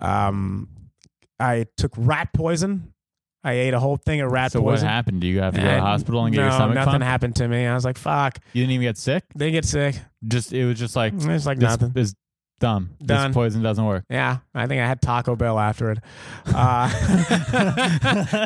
[0.00, 0.68] uh, um
[1.38, 2.93] i took rat poison
[3.44, 5.20] I ate a whole thing of rat So what happened?
[5.20, 7.04] Do you have to go to the hospital and get no, your stomach nothing pumped?
[7.04, 7.66] happened to me.
[7.66, 9.24] I was like, "Fuck!" You didn't even get sick.
[9.34, 9.96] They get sick.
[10.26, 11.92] Just it was just like It's like this nothing.
[11.96, 12.14] is
[12.60, 12.90] dumb.
[13.04, 13.28] Done.
[13.28, 14.04] This poison doesn't work.
[14.08, 15.98] Yeah, I think I had Taco Bell after it.
[16.46, 16.88] Uh,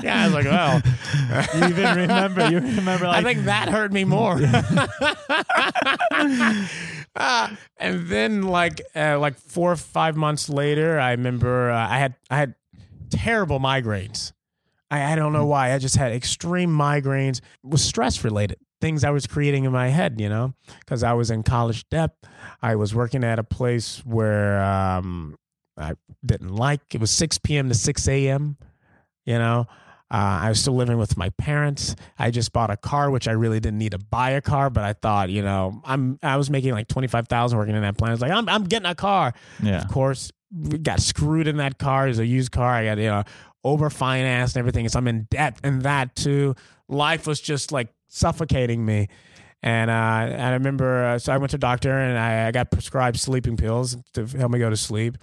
[0.03, 0.83] yeah, I was like, well,
[1.55, 2.51] You even remember?
[2.51, 4.41] You remember like I think that hurt me more.
[7.17, 11.99] Uh, and then, like, uh, like four or five months later, I remember uh, I
[11.99, 12.55] had I had
[13.11, 14.33] terrible migraines.
[14.91, 15.73] I, I don't know why.
[15.73, 17.39] I just had extreme migraines.
[17.39, 21.13] It was stress related things I was creating in my head, you know, because I
[21.13, 22.11] was in college debt.
[22.63, 25.37] I was working at a place where um,
[25.77, 26.95] I didn't like.
[26.95, 27.69] It was 6 p.m.
[27.69, 28.57] to 6 a.m.,
[29.25, 29.67] you know.
[30.11, 31.95] Uh, I was still living with my parents.
[32.19, 34.83] I just bought a car, which I really didn't need to buy a car, but
[34.83, 37.99] I thought, you know, I'm I was making like twenty five thousand working in that
[37.99, 38.13] plant.
[38.13, 39.35] I was like, I'm I'm getting a car.
[39.63, 39.83] yeah.
[39.83, 42.07] Of course, we got screwed in that car.
[42.07, 42.71] It was a used car.
[42.71, 43.25] I got you know
[43.65, 44.89] over financed and everything.
[44.89, 46.55] So I'm in debt and that too.
[46.89, 49.09] Life was just like suffocating me.
[49.63, 52.71] And uh, and I remember, uh, so I went to doctor and I, I got
[52.71, 55.19] prescribed sleeping pills to help me go to sleep.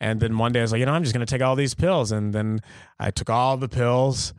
[0.00, 1.56] And then one day I was like, you know, I'm just going to take all
[1.56, 2.10] these pills.
[2.12, 2.60] And then
[2.98, 4.32] I took all the pills.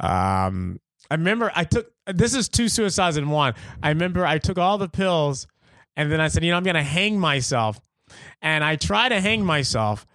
[0.00, 3.54] Um, I remember I took, this is two suicides in one.
[3.82, 5.46] I remember I took all the pills
[5.96, 7.80] and then I said, you know, I'm going to hang myself.
[8.42, 10.06] And I tried to hang myself.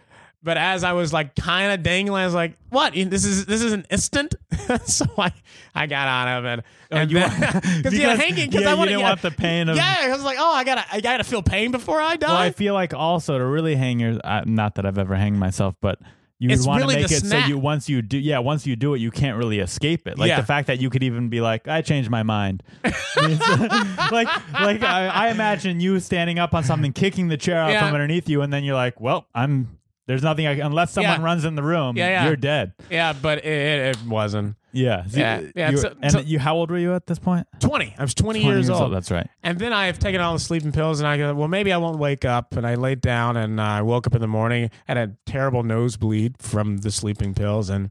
[0.44, 2.94] But as I was like kind of dangling, I was like, "What?
[2.94, 4.36] This is this is an instant."
[4.86, 5.32] so I
[5.74, 6.66] I got out of it.
[6.92, 9.32] And you then- want- because yeah, hanging because yeah, I you want didn't want the
[9.32, 9.78] pain of.
[9.78, 12.28] yeah, I was like, oh, I gotta, I gotta feel pain before I die.
[12.28, 14.20] Well, I feel like also to really hang your.
[14.24, 16.00] Uh, not that I've ever hanged myself, but
[16.40, 18.68] you It's want to really make the it so you once you do yeah once
[18.68, 20.42] you do it you can't really escape it like Yeah.
[20.42, 25.08] the fact that you could even be like I changed my mind like like I,
[25.14, 27.86] I imagine you standing up on something kicking the chair out Yeah.
[27.86, 31.26] from underneath you and then you're like well I'm there's nothing I, unless someone Yeah.
[31.26, 32.26] runs in the room Yeah, yeah.
[32.28, 35.94] you're dead yeah, but it, it, it wasn't yeah So Yeah, you- yeah, you- so-
[36.02, 37.48] and so- you how old were you at this point?
[37.52, 37.96] point twenty.
[37.98, 38.92] I was twenty, 20 years, old.
[38.94, 41.48] that's right And then I have taken all the sleeping pills, and I go, well,
[41.48, 42.56] maybe I won't wake up.
[42.56, 45.64] And I laid down, and uh, I woke up in the morning, had a terrible
[45.64, 47.90] nosebleed from the sleeping pills, and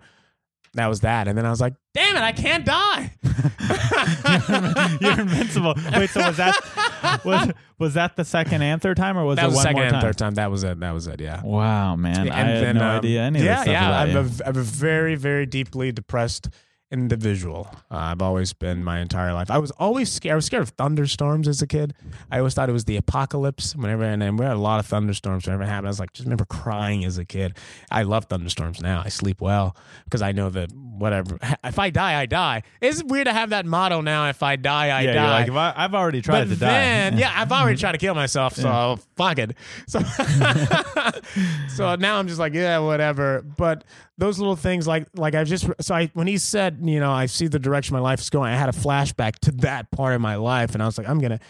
[0.74, 1.28] that was that.
[1.28, 3.12] And then I was like, damn it, I can't die.
[5.00, 9.24] you're invincible wait so was that was, was that the second and third time or
[9.24, 10.35] was that it was one second more and time third time.
[10.35, 10.80] That was it.
[10.80, 11.20] That was it.
[11.20, 11.42] Yeah.
[11.42, 12.30] Wow, man!
[12.30, 13.98] I had no um, idea any of yeah, this stuff yeah.
[13.98, 16.48] I'm a, I'm a very, very deeply depressed
[16.92, 17.68] individual.
[17.90, 19.50] Uh, I've always been my entire life.
[19.50, 20.33] I was always scared.
[20.33, 21.94] I was scared of thunderstorms as a kid.
[22.31, 23.74] I always thought it was the apocalypse.
[23.74, 25.46] Whenever and we had a lot of thunderstorms.
[25.46, 27.57] Whenever it happened, I was like, just remember crying as a kid.
[27.90, 29.02] I love thunderstorms now.
[29.05, 29.74] I sleep well
[30.05, 30.70] because I know that
[31.02, 31.38] whatever.
[31.64, 32.62] If I die, I die.
[32.80, 34.28] It's weird to have that motto now.
[34.28, 35.30] If I die, I yeah, die.
[35.40, 37.18] like, if I, I've already tried But to then, die.
[37.20, 39.56] yeah, I've already tried to kill myself, so fuck it.
[39.86, 40.00] So,
[41.68, 43.42] so now I'm just like, yeah, whatever.
[43.56, 43.84] But
[44.18, 47.26] those little things, like, like I've just, so I, when he said, you know, I
[47.26, 50.20] see the direction my life is going, I had a flashback to that part of
[50.20, 51.40] my life, and I was like, I'm gonna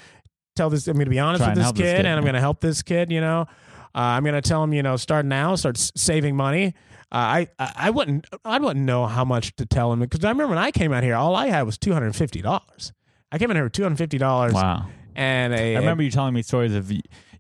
[0.56, 2.40] tell this, I'm gonna be honest Try with this kid, this kid, and I'm gonna
[2.40, 3.46] help this kid, you know.
[3.94, 6.74] Uh, I'm gonna tell him, you know, start now, start s- saving money.
[7.12, 10.48] I, I I wouldn't I wouldn't know how much to tell him because I remember
[10.48, 12.92] when I came out here, all I had was two hundred and fifty dollars.
[13.30, 14.86] I came in here with two hundred fifty dollars wow.
[15.14, 16.90] and a I remember you telling me stories of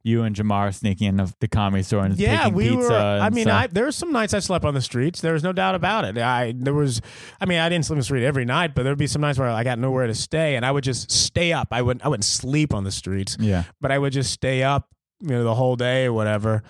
[0.04, 2.88] you and Jamar sneaking in the, the comedy store and yeah, taking we pizza.
[2.88, 2.98] were.
[2.98, 3.62] I mean, stuff.
[3.62, 5.20] I, there were some nights I slept on the streets.
[5.20, 6.18] There was no doubt about it.
[6.18, 7.00] I there was.
[7.40, 9.22] I mean, I didn't sleep on the street every night, but there would be some
[9.22, 11.68] nights where I got nowhere to stay, and I would just stay up.
[11.70, 12.04] I wouldn't.
[12.04, 14.88] I wouldn't sleep on the streets, yeah, but I would just stay up,
[15.20, 16.62] you know, the whole day or whatever.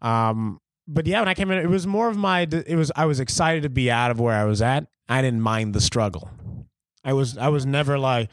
[0.00, 2.42] Um, but yeah, when I came in, it was more of my.
[2.42, 2.90] It was.
[2.96, 4.86] I was excited to be out of where I was at.
[5.08, 6.30] I didn't mind the struggle.
[7.04, 7.36] I was.
[7.38, 8.30] I was never like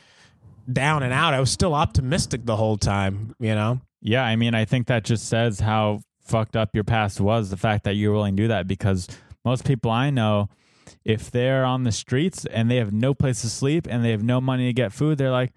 [0.71, 1.33] down and out.
[1.33, 3.81] I was still optimistic the whole time, you know?
[4.01, 7.49] Yeah, I mean, I think that just says how fucked up your past was.
[7.49, 9.07] The fact that you're willing to do that because
[9.43, 10.49] most people I know,
[11.03, 14.23] if they're on the streets and they have no place to sleep and they have
[14.23, 15.51] no money to get food, they're like,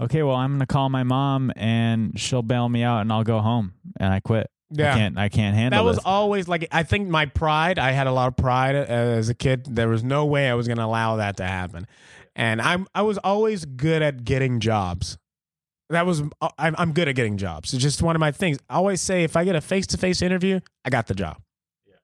[0.00, 3.40] okay, well, I'm gonna call my mom and she'll bail me out and I'll go
[3.40, 4.50] home and I quit.
[4.76, 4.92] Yeah.
[4.92, 5.18] I can't.
[5.18, 6.04] I can't handle That was this.
[6.04, 7.78] always like I think my pride.
[7.78, 9.64] I had a lot of pride as a kid.
[9.66, 11.86] There was no way I was going to allow that to happen,
[12.34, 15.16] and I'm I was always good at getting jobs.
[15.90, 17.72] That was uh, I'm I'm good at getting jobs.
[17.74, 18.58] It's just one of my things.
[18.68, 21.36] I always say if I get a face to face interview, I got the job.
[21.86, 21.94] Yeah.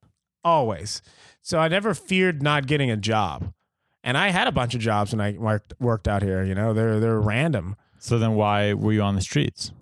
[0.45, 1.03] Always.
[1.43, 3.53] So I never feared not getting a job,
[4.05, 6.45] and I had a bunch of jobs when I worked worked out here.
[6.45, 7.77] You know, they're they're random.
[7.99, 9.73] so then, why were you on the streets?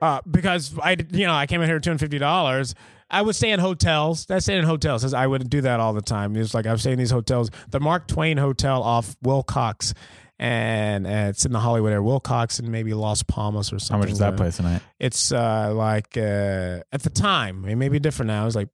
[0.00, 2.74] Uh, because I, you know, I came in here two hundred fifty dollars.
[3.10, 4.30] I would stay in hotels.
[4.30, 5.12] I stayed in hotels.
[5.12, 6.36] I would do that all the time.
[6.36, 7.50] It's like I was staying in these hotels.
[7.70, 9.94] The Mark Twain Hotel off Wilcox,
[10.38, 12.02] and, and it's in the Hollywood area.
[12.02, 13.94] Wilcox and maybe Las Palmas or something.
[13.94, 14.80] How much is that place tonight?
[15.00, 18.46] It's uh, like uh, at the time, it may be different now.
[18.46, 18.68] It's like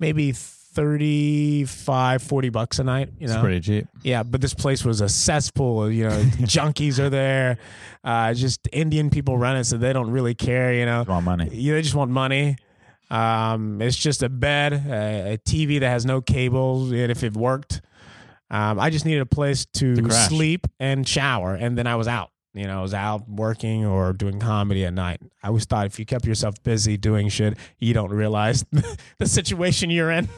[0.00, 0.32] maybe
[0.76, 3.10] 35, 40 bucks a night.
[3.18, 3.86] You know, It's pretty cheap.
[4.02, 5.90] yeah, but this place was a cesspool.
[5.90, 6.10] You know,
[6.42, 7.58] junkies are there.
[8.04, 10.72] Uh, just Indian people run it, so they don't really care.
[10.74, 11.48] You know, You want money?
[11.54, 12.56] you they just want money.
[13.10, 17.36] Um, it's just a bed, a, a TV that has no cables, and if it
[17.36, 17.80] worked,
[18.50, 22.08] um, I just needed a place to, To sleep and shower, and then I was
[22.08, 22.30] out.
[22.56, 25.20] You know, I was out working or doing comedy at night.
[25.42, 28.64] I always thought if you kept yourself busy doing shit, you don't realize
[29.18, 30.28] the situation you're in.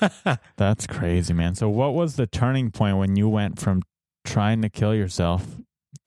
[0.56, 1.54] That's crazy, man.
[1.56, 3.82] So, what was the turning point when you went from
[4.24, 5.46] trying to kill yourself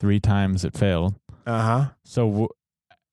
[0.00, 1.14] three times it failed?
[1.46, 1.84] uh huh.
[2.04, 2.48] So, w-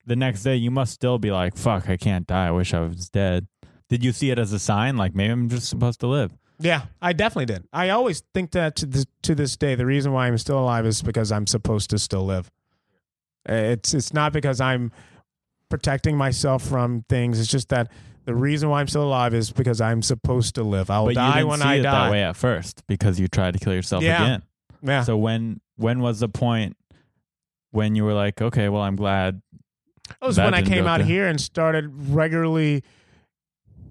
[0.06, 2.46] the next day, you must still be like, fuck, I can't die.
[2.46, 3.48] I wish I was dead.
[3.88, 4.96] Did you see it as a sign?
[4.96, 6.32] Like, maybe I'm just supposed to live?
[6.58, 7.64] Yeah, I definitely did.
[7.72, 10.86] I always think that to this, to this day, the reason why I'm still alive
[10.86, 12.50] is because I'm supposed to still live.
[13.48, 14.90] Uh, It's it's not because I'm
[15.68, 17.38] protecting myself from things.
[17.40, 17.90] It's just that
[18.24, 20.90] the reason why I'm still alive is because I'm supposed to live.
[20.90, 22.04] I'll but you die didn't when see I it die.
[22.06, 24.22] that way at first because you tried to kill yourself Yeah.
[24.22, 24.42] again.
[24.82, 25.02] Yeah.
[25.02, 26.76] So, when when was the point
[27.70, 29.42] when you were like, okay, well, I'm glad
[30.20, 32.82] That was when I came out here and started regularly,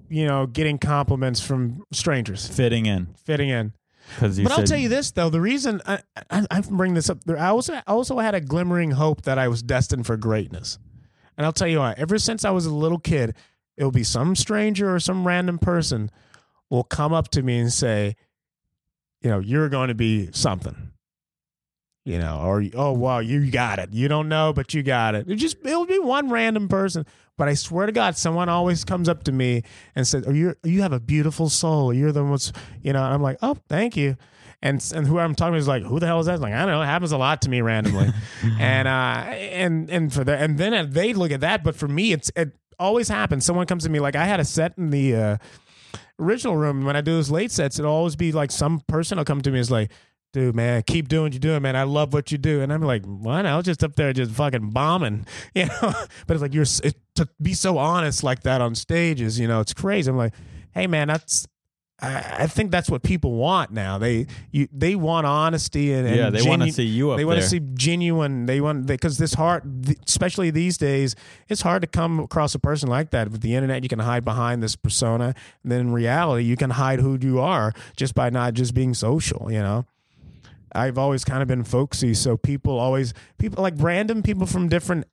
[0.09, 3.73] you know, getting compliments from strangers, fitting in fitting in.
[4.19, 7.23] but said I'll tell you this though: the reason I, I, I bring this up,
[7.23, 10.77] there, I also I also had a glimmering hope that I was destined for greatness.
[11.37, 13.35] And I'll tell you what: ever since I was a little kid,
[13.77, 16.11] it'll be some stranger or some random person
[16.69, 18.15] will come up to me and say,
[19.21, 20.91] you know, you're going to be something.
[22.03, 23.91] You know, or oh wow, you got it.
[23.91, 25.27] You don't know, but you got it.
[25.27, 29.09] It just it'll be one random person, but I swear to God, someone always comes
[29.09, 29.63] up to me
[29.95, 31.93] and says, "Oh, you you have a beautiful soul.
[31.93, 33.03] You're the most," you know.
[33.03, 34.17] And I'm like, "Oh, thank you."
[34.61, 36.53] And and who I'm talking to is like, "Who the hell is that?" I'm like,
[36.53, 36.81] I don't know.
[36.81, 38.09] It happens a lot to me randomly,
[38.59, 38.91] and uh,
[39.31, 42.55] and and for that, and then they look at that, but for me, it's it
[42.79, 43.45] always happens.
[43.45, 45.37] Someone comes to me like I had a set in the uh,
[46.19, 47.79] original room when I do those late sets.
[47.79, 49.91] It'll always be like some person will come to me and is like.
[50.35, 51.77] Dude, man, keep doing what you're doing, man.
[51.77, 53.45] I love what you do, and I'm like, what?
[53.45, 55.93] I was just up there, just fucking bombing, you know.
[56.27, 59.61] But it's like you're it, to be so honest like that on stages, you know,
[59.61, 60.11] it's crazy.
[60.11, 60.33] I'm like,
[60.73, 61.47] hey, man, that's
[62.01, 63.97] I, I think that's what people want now.
[63.97, 67.23] They you they want honesty and, and yeah, they want to see you up they
[67.23, 68.45] want to see genuine.
[68.45, 71.15] They want because this hard, th- especially these days,
[71.47, 73.31] it's hard to come across a person like that.
[73.31, 76.71] With the internet, you can hide behind this persona, and then in reality, you can
[76.71, 79.49] hide who you are just by not just being social.
[79.49, 79.85] You know,
[80.75, 85.05] I've always kind of been folksy, so people always people like random people from different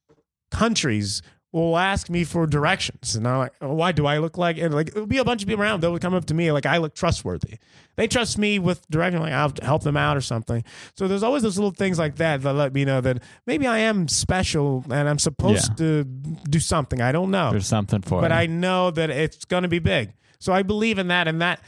[0.50, 1.22] countries
[1.52, 4.72] will ask me for directions, and I'm like, oh, "Why do I look like?" And
[4.74, 5.82] like, it'll be a bunch of people around.
[5.82, 7.58] They'll come up to me like I look trustworthy.
[7.96, 10.64] They trust me with direction, like I'll help them out or something.
[10.96, 13.78] So there's always those little things like that that let me know that maybe I
[13.78, 17.02] am special and I'm supposed to do something.
[17.02, 18.36] I don't know, There's something for it, but you.
[18.38, 20.14] I know that it's going to be big.
[20.40, 21.60] So I believe in that, and that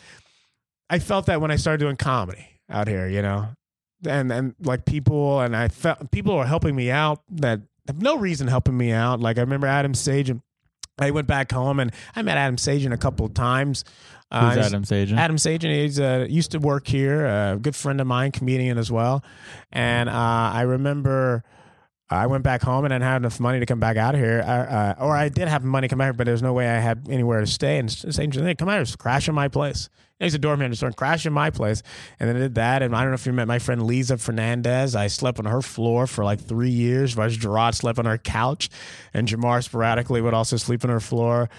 [0.88, 3.48] I felt that when I started doing comedy out here, you know,
[4.06, 8.16] and and like people, and I felt people were helping me out that have no
[8.16, 9.20] reason helping me out.
[9.20, 10.40] Like I remember Adam Sage, and
[10.98, 13.84] I went back home and I met Adam Sajan a couple of times.
[14.30, 15.16] Uh, Who's Adam Sajan?
[15.16, 18.90] Adam Sajan, he's uh, used to work here, a good friend of mine, comedian as
[18.90, 19.24] well.
[19.72, 21.44] And uh, I remember
[22.10, 24.20] I went back home and I didn't have enough money to come back out of
[24.20, 24.42] here.
[24.46, 26.78] Uh, uh, or I did have money to come back, but there's no way I
[26.78, 27.78] had anywhere to stay.
[27.78, 29.88] And Sajan hey, come out here, just crash in my place.
[30.24, 31.82] And he's a doorman, just started crash in my place.
[32.18, 32.82] And then I did that.
[32.82, 34.96] And I don't know if you met my friend Lisa Fernandez.
[34.96, 37.12] I slept on her floor for like three years.
[37.12, 38.70] Vice Gerard slept on her couch.
[39.12, 41.50] And Jamar sporadically would also sleep on her floor.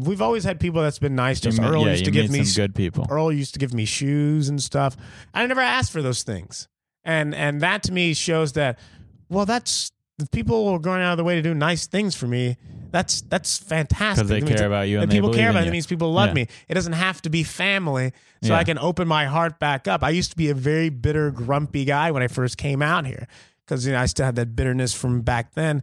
[0.00, 1.58] We've always had people that's been nice to us.
[1.58, 3.06] Earl yeah, used to give me good people.
[3.10, 4.96] Earl used to give me shoes and stuff.
[5.34, 6.66] I never asked for those things,
[7.04, 8.80] and and that to me shows that,
[9.28, 9.92] well, that's
[10.30, 12.56] people are going out of the way to do nice things for me,
[12.90, 14.22] that's that's fantastic.
[14.22, 15.66] 'Cause they care about you and they people care about it.
[15.66, 15.68] you.
[15.70, 16.34] It means people love Yeah.
[16.34, 16.46] me.
[16.68, 18.58] It doesn't have to be family, so Yeah.
[18.58, 20.04] I can open my heart back up.
[20.04, 23.26] I used to be a very bitter, grumpy guy when I first came out here
[23.66, 25.82] because you know I still had that bitterness from back then.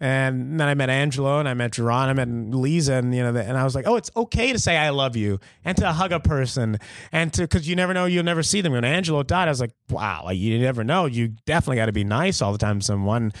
[0.00, 3.58] And then I met Angelo and I met I met Lisa, and you know, and
[3.58, 6.20] I was like, oh, it's okay to say I love you and to hug a
[6.20, 6.78] person
[7.10, 8.72] and to because you never know, you'll never see them.
[8.72, 11.06] When Angelo died, I was like, wow, like you never know.
[11.06, 13.32] You definitely got to be nice all the time to someone.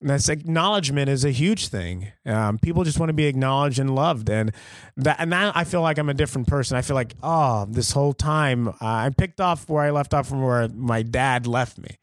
[0.00, 2.12] And That's acknowledgement is a huge thing.
[2.26, 4.52] Um, people just want to be acknowledged and loved, and
[4.96, 6.76] that and now I feel like I'm a different person.
[6.76, 10.28] I feel like oh, this whole time uh, I picked off where I left off
[10.28, 11.98] from where my dad left me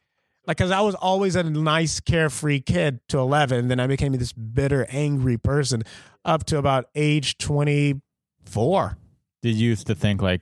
[0.48, 4.34] like because I was always a nice, carefree kid to eleven, then I became this
[4.34, 5.84] bitter, angry person
[6.26, 8.02] up to about age twenty
[8.46, 8.98] four.
[9.42, 10.42] Did you used to think like,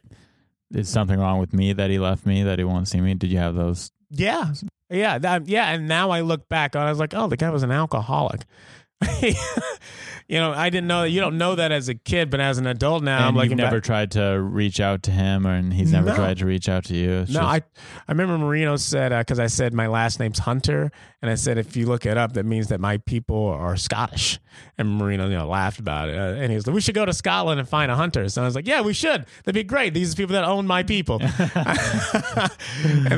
[0.72, 3.14] is something wrong with me that he left me that he won't see me?
[3.14, 3.92] Did you have those?
[4.10, 4.54] Yeah,
[4.90, 5.70] yeah, that, yeah.
[5.72, 7.72] And now I look back on, it, I was like, oh, the guy was an
[7.72, 8.42] alcoholic.
[9.22, 11.10] you know, I didn't know that.
[11.10, 13.58] You don't know that as a kid, but as an adult now, and I'm you've
[13.58, 13.84] never back.
[13.84, 16.16] tried to reach out to him, or and he's never No.
[16.16, 17.12] tried to reach out to you.
[17.20, 17.56] It's No, just- I
[18.08, 21.78] I remember Marino said because I said my last name's Hunter, and I said if
[21.78, 24.40] you look it up, that means that my people are Scottish.
[24.78, 27.06] And Marino, you know, laughed about it, uh, and he was like, "We should go
[27.06, 29.26] to Scotland and find a hunter." So I was like, "Yeah, we should.
[29.46, 29.94] That'd be great.
[29.94, 31.32] These are people that own my people." and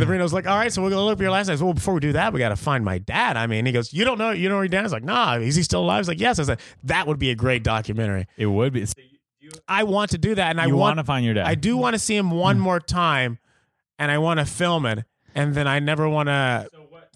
[0.01, 1.93] the Marino's like, "All right, so we're gonna look up your last name." Well, before
[1.93, 3.37] we do that, we got to find my dad.
[3.37, 4.31] I mean, he goes, "You don't know?
[4.31, 6.19] You know where your dad?" is?" like, "Nah, he's he still alive?" I was like,
[6.19, 8.27] "Yes." I said, "That would be a great documentary.
[8.37, 8.85] it would be.
[9.67, 11.45] I want to do that, and I you want want to find your dad.
[11.45, 13.39] I do want to see him one more time,
[13.99, 15.03] and I want to film it,
[15.35, 16.67] and then I never want to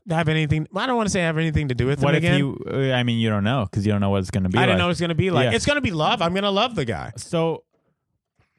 [0.10, 0.68] have anything.
[0.76, 2.04] I don't want to say have anything to do with it.
[2.06, 2.40] What him if again.
[2.40, 2.64] you?
[2.70, 4.58] uh, I mean, you don't know because you don't know what it's going to be.
[4.58, 4.70] I like.
[4.70, 5.46] didn't know it's gonna be like.
[5.46, 5.56] Yeah.
[5.56, 6.22] It's gonna be love.
[6.22, 7.64] I'm gonna love the guy, So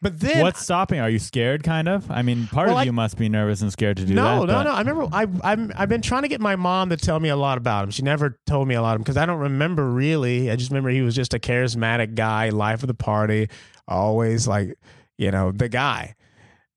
[0.03, 1.01] but then what's stopping?
[1.01, 1.63] Are you scared?
[1.65, 2.11] Kind of.
[2.11, 4.23] I mean, part Well, of I- you must be nervous and scared to do no,
[4.23, 4.47] that.
[4.47, 4.71] no, but- no.
[4.71, 7.37] I remember I, I'm, I've been trying to get my mom to tell me a
[7.37, 7.91] lot about him.
[7.91, 10.51] She never told me a lot of him because I don't remember really.
[10.51, 13.49] I just remember he was just a charismatic guy, life of the party,
[13.89, 14.79] always like,
[15.19, 16.15] you know, the guy.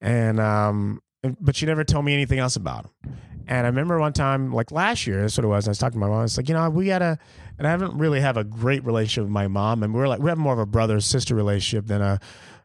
[0.01, 1.01] And, um,
[1.41, 3.15] but she never told me anything else about him.
[3.47, 5.67] And I remember one time, like last year, that's what it was.
[5.67, 6.23] I was talking to my mom.
[6.23, 7.17] It's like, you know, we gotta,
[7.58, 9.82] and I haven't really have a great relationship with my mom.
[9.82, 12.19] And we're like, we have more of a brother sister relationship than a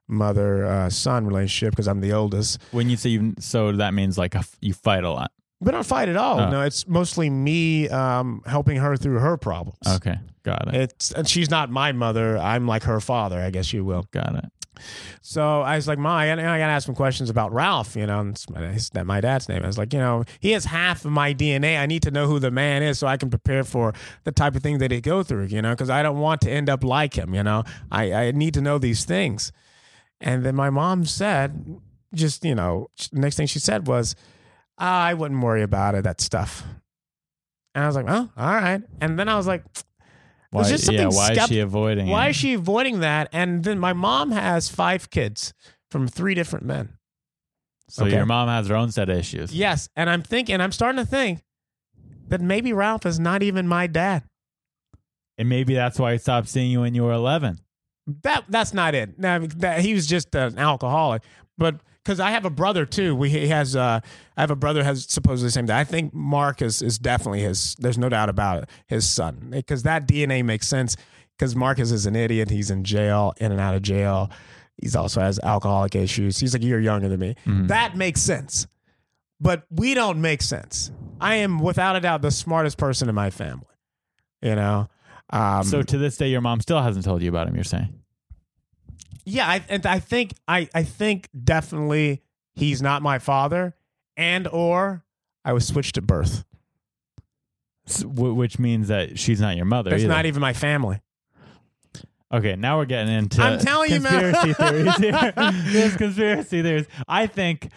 [0.09, 2.61] mother uh, son relationship because I'm the oldest.
[2.71, 5.33] When you say you, so that means like a you fight a lot.
[5.61, 6.41] We don't fight at all.
[6.41, 6.51] Oh.
[6.51, 9.79] No, it's mostly me um, helping her through her problems.
[9.87, 10.75] Okay, got it.
[10.75, 12.37] It's and she's not my mother.
[12.37, 14.07] I'm like her father, I guess you will.
[14.11, 14.45] got it.
[15.21, 17.97] So I was like, Ma, I, I got to ask some questions about Ralph.
[17.97, 19.63] You know, and it's my, that my dad's name.
[19.63, 21.79] I was like, you know, he has half of my DNA.
[21.79, 24.57] I need to know who the man is so I can prepare for the type
[24.57, 25.47] of thing that he go through.
[25.47, 27.35] You know, because I don't want to end up like him.
[27.35, 29.53] You know, I I need to know these things.
[30.25, 31.81] And then my mom said,
[32.15, 34.17] just you know, next thing she said was,
[34.79, 36.03] "Ah, I wouldn't worry about it.
[36.05, 36.65] That stuff.
[37.75, 38.83] And I was like, oh, all right.
[39.01, 39.65] And then I was like,
[40.51, 42.31] Why, There's just yeah, something why is skept- she avoiding why it?
[42.31, 43.29] is she avoiding that?
[43.33, 45.53] And then my mom has five kids
[45.91, 46.97] from three different men.
[47.89, 48.15] So Okay.
[48.17, 49.53] your mom has her own set of issues.
[49.55, 49.89] Yes.
[49.97, 51.43] And I'm thinking, I'm starting to think
[52.29, 54.23] that maybe Ralph is not even my dad.
[55.37, 57.59] And maybe that's why he stopped seeing you when you were 11.
[58.23, 59.19] That that's not it.
[59.19, 61.23] Now that he was just an alcoholic,
[61.57, 63.17] but because I have a brother too.
[63.17, 64.01] We he has uh,
[64.37, 65.67] I have a brother has supposedly the same.
[65.67, 65.79] Dad.
[65.79, 67.75] I think Mark is is definitely his.
[67.79, 68.69] There's no doubt about it.
[68.87, 70.97] His son because that DNA makes sense.
[71.39, 72.51] Because Marcus is an idiot.
[72.51, 74.31] He's in jail, in and out of jail.
[74.81, 76.39] He's also has alcoholic issues.
[76.39, 77.35] He's like a year younger than me.
[77.69, 78.67] That makes sense.
[79.41, 80.93] But we don't make sense.
[81.21, 83.67] I am without a doubt the smartest person in my family.
[84.43, 84.89] You know.
[85.31, 87.55] Um, so to this day, your mom still hasn't told you about him.
[87.55, 87.89] You're saying
[89.25, 92.23] Yeah, I, and I think I, I think definitely
[92.55, 93.75] he's not my father,
[94.17, 95.03] and or
[95.45, 96.45] I was switched at birth.
[97.87, 99.91] S- wh- which means that she's not your mother.
[99.91, 100.13] That's either.
[100.13, 101.01] not even my family.
[102.33, 104.33] Okay, now we're getting into I'm telling you, man.
[104.33, 105.33] conspiracy theories here.
[105.73, 106.87] There's conspiracy theories.
[107.07, 107.69] I think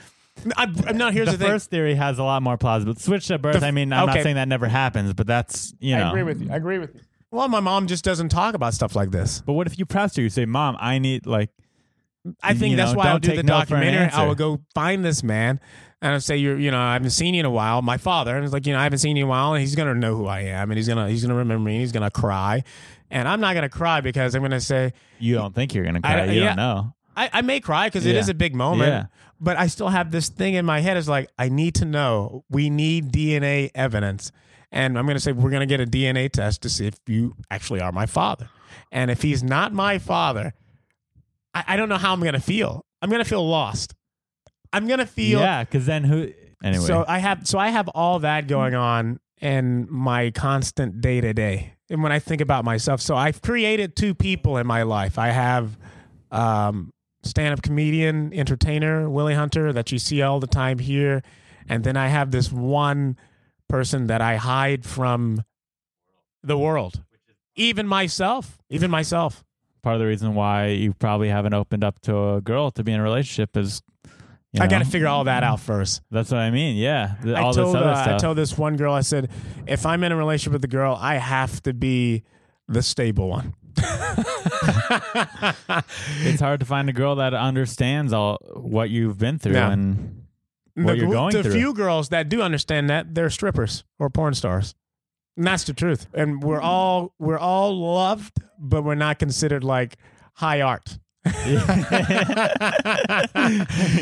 [0.56, 1.14] I'm, I'm not.
[1.14, 1.48] Here's the, the, thing.
[1.48, 2.96] first theory has a lot more plausible.
[2.96, 3.54] Switch at birth.
[3.54, 4.18] The f- I mean, I'm okay.
[4.18, 6.06] not saying that never happens, but that's you know.
[6.06, 6.52] I agree with you.
[6.52, 7.02] I agree with you.
[7.32, 9.42] Well, my mom just doesn't talk about stuff like this.
[9.46, 10.22] But what if you pressed her?
[10.22, 11.50] You say, "Mom, I need like."
[12.44, 14.10] I think that's know, why I'll do the no documentary.
[14.12, 15.62] I will go find this man
[16.02, 18.36] and I'll say, "You're, you know, I haven't seen you in a while." My father,
[18.36, 19.94] and it's like, you know, I haven't seen you in a while, and he's gonna
[19.96, 22.64] know who I am, and he's gonna he's gonna remember me, and he's gonna cry,
[23.12, 26.14] and I'm not gonna cry because I'm gonna say, You don't think you're gonna I-
[26.14, 26.26] cry.
[26.26, 26.48] you yeah.
[26.48, 26.94] don't know.
[27.16, 28.20] I, I may cry because it Yeah.
[28.20, 29.06] is a big moment, Yeah.
[29.40, 30.98] but I still have this thing in my head.
[30.98, 32.44] Is like I need to know.
[32.50, 34.32] We need DNA evidence,
[34.78, 36.96] and I'm going to say we're going to get a DNA test to see if
[37.08, 38.48] you actually are my father.
[38.92, 40.54] And if he's not my father,
[41.54, 42.86] I, I don't know how I'm going to feel.
[43.02, 43.96] I'm going to feel lost.
[44.72, 46.32] I'm going to feel Yeah, because then who?
[46.64, 51.22] Anyway, so I have so I have all that going on, in my constant day
[51.22, 51.74] to day.
[51.90, 55.18] And when I think about myself, so I've created two people in my life.
[55.18, 55.78] I have
[56.32, 56.92] um,
[57.24, 61.24] stand up comedian, entertainer, Willie Hunter, that you see all the time here.
[61.70, 63.18] And then I have this one
[63.70, 65.44] person that I hide from
[66.44, 67.04] the world,
[67.56, 69.44] even myself, even myself.
[69.84, 72.92] Part of the reason why you probably haven't opened up to a girl to be
[72.92, 73.82] in a relationship is.
[74.54, 76.02] You I got to figure all that out first.
[76.10, 76.78] That's what I mean.
[76.78, 79.30] Yeah, The- all I told this other uh, I told this one girl, I said,
[79.68, 82.24] if I'm in a relationship with a girl, I have to be
[82.70, 83.54] the stable one.
[86.22, 89.72] it's hard to find a girl that understands all what you've been through Yeah.
[89.72, 90.17] and
[90.86, 91.54] what the, you're going the through.
[91.54, 94.76] few girls that do understand that, they're strippers or porn stars.
[95.36, 96.08] And that's the truth.
[96.14, 99.98] And we're all we're all loved, but we're not considered like
[100.34, 100.98] high art.
[101.26, 101.34] yeah.
[101.46, 101.56] You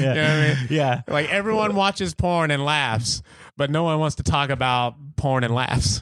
[0.03, 0.67] know what I mean?
[0.69, 1.01] yeah.
[1.07, 3.21] Like everyone watches porn and laughs,
[3.57, 6.01] but no one wants to talk about porn and laughs.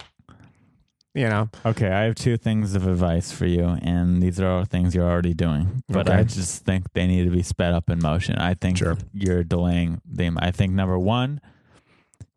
[1.15, 1.49] You know.
[1.63, 5.07] Okay, I have two things of advice for you, and these are all things you're
[5.09, 5.83] already doing.
[5.87, 6.17] But Okay.
[6.19, 8.35] I just think they need to be sped up in motion.
[8.39, 8.97] I think Sure.
[9.13, 10.37] you're delaying them.
[10.41, 11.39] I think number one,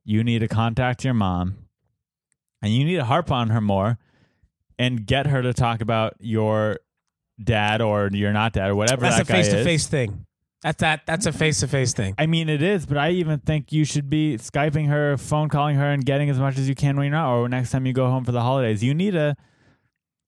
[0.04, 1.54] you need to contact your mom,
[2.60, 3.98] and you need to harp on her more,
[4.78, 6.80] and get her to talk about your
[7.42, 10.25] dad or your not dad or whatever That's a that guy face to face thing.
[10.66, 12.16] That's that that's a face to face thing.
[12.18, 15.76] I mean, it is, but I even think you should be skyping her, phone calling
[15.76, 17.92] her, and getting as much as you can when you're not, or next time you
[17.92, 18.82] go home for the holidays.
[18.82, 19.36] You need a.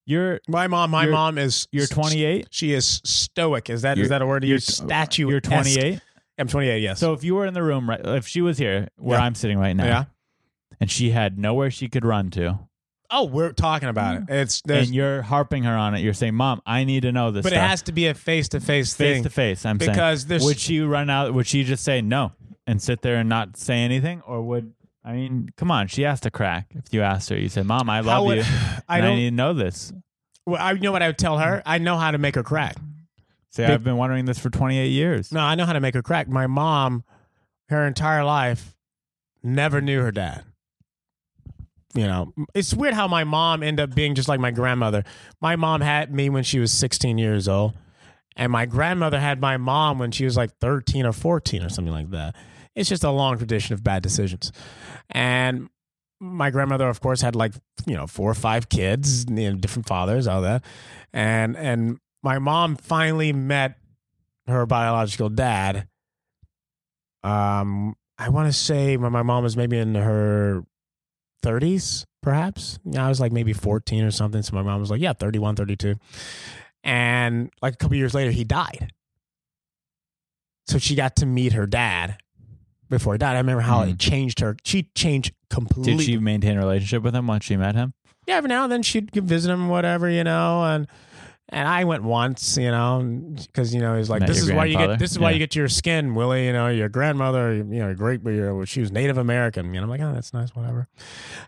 [0.06, 2.46] You're My mom, my mom is you're 28.
[2.52, 3.68] She is stoic.
[3.68, 4.64] Is that is You're- that a word to you're- use?
[4.76, 5.28] Statue.
[5.28, 6.00] You're 28.
[6.38, 6.82] I'm 28.
[6.82, 7.00] Yes.
[7.00, 9.24] So if you were in the room, right, if she was here where Yeah.
[9.24, 10.04] I'm sitting right now, yeah.
[10.80, 12.60] and she had nowhere she could run to,
[13.10, 14.22] Oh, we're talking about it.
[14.28, 17.30] It's there's, and you're harping her on it, you're saying, "Mom, I need to know
[17.30, 17.68] this." but it stuff.
[17.70, 19.64] has to be a face to face face thing to face.
[19.64, 21.32] I'm because saying, there's would she run out?
[21.32, 22.32] Would she just say no
[22.66, 26.20] and sit there and not say anything, or would I mean, come on, she has
[26.20, 26.66] to crack.
[26.74, 28.42] If you asked her, you said, "Mom, I love would- you.
[28.88, 29.16] I and I don't.
[29.16, 29.92] need to know this."
[30.44, 31.62] well, I know what I would tell her.
[31.64, 32.76] I know how to make her crack.
[33.50, 35.32] Say, Big- I've been wondering this for 28 years.
[35.32, 36.28] No, I know how to make her crack.
[36.28, 37.04] My mom,
[37.70, 38.74] her entire life,
[39.42, 40.44] never knew her dad.
[41.94, 45.04] You know, it's weird how my mom ended up being just like my grandmother.
[45.40, 47.74] My mom had me when she was 16 years old,
[48.36, 51.92] and my grandmother had my mom when she was like 13 or 14 or something
[51.92, 52.36] like that.
[52.74, 54.52] It's just a long tradition of bad decisions.
[55.10, 55.70] And
[56.20, 57.54] my grandmother, of course, had like
[57.86, 60.64] you know four or five kids, you know, different fathers, all that,
[61.12, 63.78] and and my mom finally met
[64.46, 65.88] her biological dad.
[67.22, 70.64] Um, I want to say when my mom was maybe in her
[71.42, 72.78] 30s, perhaps.
[72.96, 74.42] I was like maybe 14 or something.
[74.42, 75.94] So my mom was like, yeah, 31, 32.
[76.84, 78.92] And like a couple years later, he died.
[80.66, 82.18] So she got to meet her dad
[82.90, 83.34] before he died.
[83.36, 83.90] I remember how Hmm.
[83.90, 84.56] it changed her.
[84.64, 85.96] She changed completely.
[85.96, 87.94] Did she maintain a relationship with him once she met him?
[88.26, 90.86] yeah, every now and then she'd visit him, whatever, you know, and
[91.50, 93.00] and I went once, you know,
[93.34, 95.38] because you know he's like, Met this is why you get this is why you
[95.38, 96.46] get your skin, Willie.
[96.46, 99.66] You know, your grandmother, you know, great, but you're, she was Native American.
[99.66, 100.88] And I'm like, oh, that's nice, whatever.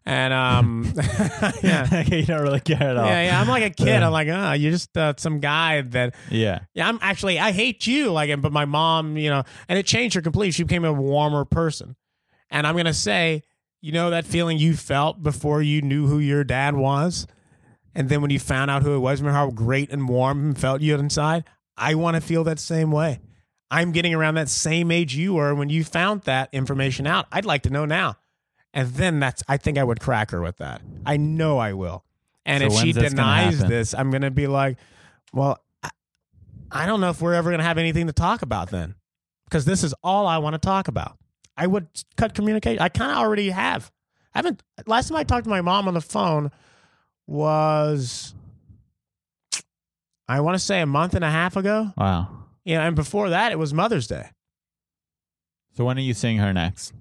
[0.07, 0.92] And um,
[1.62, 2.03] yeah.
[2.07, 3.07] you don't really care at all.
[3.07, 3.40] Yeah, yeah.
[3.40, 4.03] I'm like a kid.
[4.03, 6.61] I'm like, oh, you're just uh, some guy that Yeah.
[6.72, 10.14] yeah, I'm actually I hate you like but my mom, you know, and it changed
[10.14, 10.53] her completely.
[10.53, 11.96] She became a warmer person.
[12.51, 13.42] And I'm going to say,
[13.82, 17.26] you know that feeling you felt before you knew who your dad was?
[17.95, 20.59] And then when you found out who it was, remember how great and warm and
[20.59, 21.45] felt you inside?
[21.76, 23.20] I want to feel that same way.
[23.70, 27.26] I'm getting around that same age you were when you found that information out.
[27.30, 28.16] I'd like to know now.
[28.72, 30.82] And then that's I think I would crack her with that.
[31.05, 32.05] I know I will.
[32.47, 34.78] And So if she this denies this, I'm going to be like,
[35.32, 35.91] well, I,
[36.70, 38.95] I don't know if we're ever going to have anything to talk about then.
[39.45, 41.18] Because this is all I want to talk about.
[41.57, 42.80] I would cut communication.
[42.80, 43.91] I kind of already have.
[44.34, 46.53] I haven't last time I talked to my mom on the phone
[47.31, 48.35] was
[50.28, 51.93] I want to say a month and a half ago.
[51.97, 52.47] Wow.
[52.64, 54.28] Yeah, and before that it was Mother's Day.
[55.76, 56.93] So when are you seeing her next?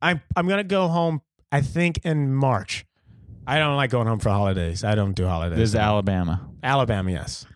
[0.00, 1.22] I'm I'm gonna go home.
[1.50, 2.84] I think in March.
[3.46, 4.84] I don't like going home for holidays.
[4.84, 5.58] I don't do holidays.
[5.58, 6.46] This is Alabama.
[6.62, 7.46] Alabama, yes.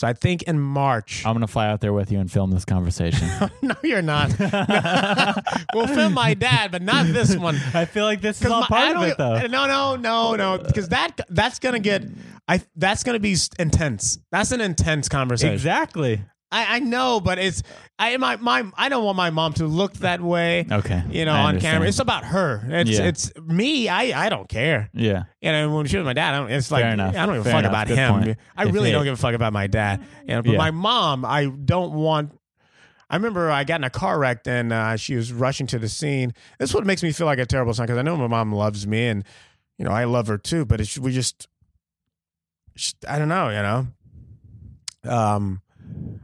[0.00, 1.26] So I think in March.
[1.26, 3.28] I'm gonna fly out there with you and film this conversation.
[3.62, 4.30] no, you're not.
[5.74, 7.56] we'll film my dad, but not this one.
[7.74, 9.46] I feel like this is all my- part of it, though.
[9.48, 10.56] No, no, no, no.
[10.56, 12.02] Because that that's gonna get.
[12.48, 14.18] I that's gonna be intense.
[14.32, 15.52] That's an intense conversation.
[15.52, 16.22] Exactly.
[16.52, 17.62] I, I know, but it's
[17.98, 20.66] I my my I don't want my mom to look that way.
[20.70, 21.02] Okay.
[21.10, 21.74] You know, I on understand.
[21.74, 21.88] camera.
[21.88, 22.64] It's about her.
[22.68, 23.04] It's Yeah.
[23.04, 23.88] it's me.
[23.88, 24.90] I I don't care.
[24.92, 25.24] Yeah.
[25.40, 27.14] You know, when she was my dad, I don't, it's like Fair enough.
[27.16, 27.70] I don't give a Fair fuck enough.
[27.70, 28.12] about Good him.
[28.24, 28.38] point.
[28.56, 30.02] I If really don't give a fuck about my dad.
[30.26, 30.58] You know, but Yeah.
[30.58, 32.36] my mom, I don't want.
[33.08, 35.88] I remember I got in a car wreck and uh, she was rushing to the
[35.88, 36.32] scene.
[36.58, 38.52] This is what makes me feel like a terrible son because I know my mom
[38.52, 39.24] loves me and
[39.78, 41.48] you know I love her too, but it's, we just,
[42.76, 43.86] just I don't know, you know.
[45.04, 45.62] Um,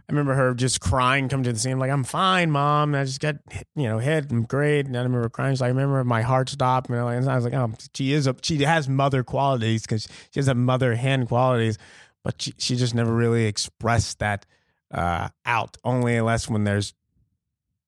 [0.08, 2.94] I remember her just crying, coming to the scene, like, I'm fine, mom.
[2.94, 4.86] I just got, hit, you know, hit and great.
[4.86, 5.52] And I remember crying.
[5.54, 6.88] Like, I remember my heart stopped.
[6.88, 10.46] And I was like, oh, she is a, she has mother qualities because she has
[10.46, 11.76] a mother hand qualities,
[12.22, 14.46] but she, she just never really expressed that
[14.92, 16.94] uh, out, only unless when there's,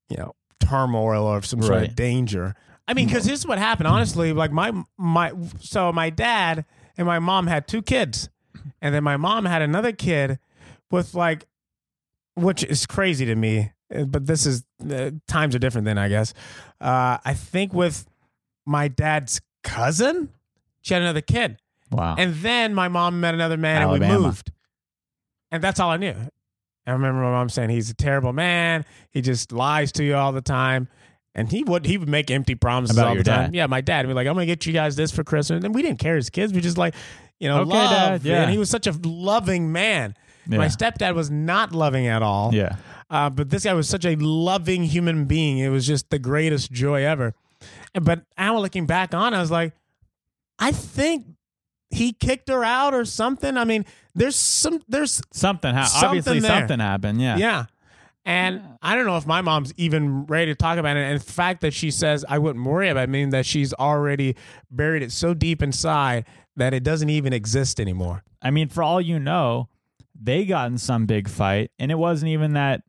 [0.09, 1.89] you know, turmoil or some sort Right.
[1.91, 2.57] of danger.
[2.89, 4.33] I mean, because this is what happened, honestly.
[4.33, 6.65] Like, my, my, so my dad
[6.97, 8.29] and my mom had two kids.
[8.83, 10.41] And then my mom had another kid
[10.91, 11.45] with like
[12.39, 13.73] which is crazy to me.
[13.95, 16.33] uh, But this is uh, times are different then, I guess.
[16.81, 18.07] Uh, I think with
[18.67, 20.31] my dad's cousin,
[20.83, 21.59] she had another kid,
[21.91, 22.15] Wow.
[22.19, 24.53] and then my mom met another man, and we moved,
[25.51, 26.15] and that's all I knew.
[26.87, 28.85] I remember my mom saying he's a terrible man.
[29.11, 30.89] He just lies to you all the time.
[31.35, 33.45] And he would he would make empty promises About all the time.
[33.51, 33.55] dad?
[33.55, 35.63] Yeah, my dad would be like, I'm gonna get you guys this for Christmas.
[35.63, 36.53] And we didn't care as kids.
[36.53, 36.95] We just like,
[37.39, 37.91] you know, Okay, love.
[37.91, 38.43] Dad, yeah.
[38.43, 40.15] And he was such a loving man.
[40.57, 42.55] My stepdad was not loving at all.
[42.55, 42.77] yeah.
[43.11, 45.59] Uh, but this guy was such a loving human being.
[45.59, 47.35] It was just the greatest joy ever.
[47.95, 49.73] And- But now looking back on, I was like,
[50.59, 51.27] I think
[51.91, 53.57] he kicked her out or something.
[53.57, 56.51] I mean, there's some, there's, Something ha- Something obviously there.
[56.59, 57.21] something happened.
[57.23, 57.37] Yeah.
[57.39, 57.65] yeah.
[58.27, 61.01] And I don't know if my mom's even ready to talk about it.
[61.01, 63.73] And the fact that she says I wouldn't worry about it, I mean that she's
[63.73, 64.37] already
[64.71, 66.27] buried it so deep inside
[66.57, 68.23] that it doesn't even exist anymore.
[68.43, 69.71] I mean, for all you know,
[70.21, 72.83] they got in some big fight, and it wasn't even that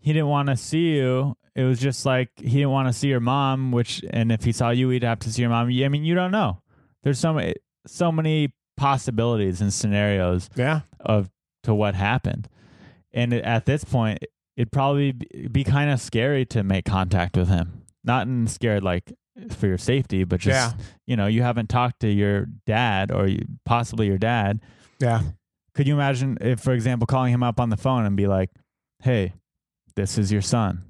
[0.00, 1.36] he didn't want to see you.
[1.54, 4.52] It was just like he didn't want to see your mom, which, and if he
[4.52, 5.68] saw you, he'd have to see your mom.
[5.68, 6.60] I mean, you don't know.
[7.02, 7.54] There's so many,
[7.86, 10.80] so many possibilities and scenarios Yeah.
[11.00, 11.30] of
[11.62, 12.48] to what happened,
[13.12, 14.18] and at this point,
[14.56, 17.82] it'd probably be, be kind of scary to make contact with him.
[18.02, 19.12] Not in scared like
[19.50, 20.84] for your safety, but just Yeah.
[21.06, 24.60] you know, you haven't talked to your dad or you, possibly your dad
[25.00, 25.22] Yeah.
[25.74, 28.50] Could you imagine if, for example, calling him up on the phone and be like,
[29.02, 29.32] "Hey,
[29.96, 30.84] this is your son."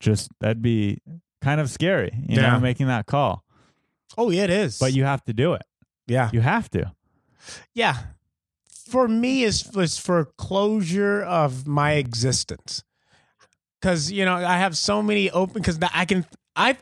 [0.00, 1.00] Just that'd be
[1.42, 2.52] kind of scary, you Yeah.
[2.52, 3.44] know, making that call.
[4.16, 4.78] Oh, yeah, it is.
[4.78, 5.62] But you have to do it.
[6.06, 6.30] yeah.
[6.32, 6.92] You have to.
[7.74, 7.96] Yeah.
[8.88, 12.82] For me, is was for closure of my existence.
[13.80, 15.54] Because you know, I have so many open.
[15.60, 16.24] Because I can,
[16.56, 16.76] I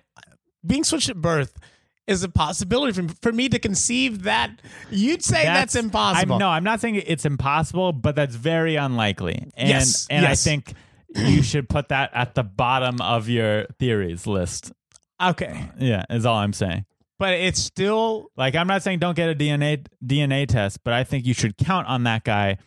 [0.65, 1.59] being switched at birth
[2.07, 4.61] is a possibility for, for me to conceive that.
[4.91, 6.35] You'd say that's, impossible.
[6.35, 9.51] I'm, no, I'm not saying it's impossible, but that's very unlikely.
[9.55, 10.75] And Yes, and I think
[11.15, 14.73] you should put that at the bottom of your theories list.
[15.21, 16.85] Okay, Yeah, is all I'm saying.
[17.19, 21.05] but it's still Like I'm not saying don't get a DNA DNA test, but I
[21.05, 22.59] think you should count on that guy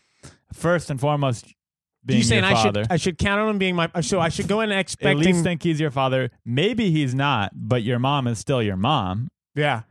[0.53, 1.45] first and foremost
[2.05, 2.83] being you saying I father.
[2.83, 3.89] should I should count on him being my.
[4.01, 5.23] So I should go in At expecting.
[5.23, 6.31] least think he's your father.
[6.45, 9.29] Maybe he's not, but your mom is still your mom.
[9.55, 9.81] Yeah.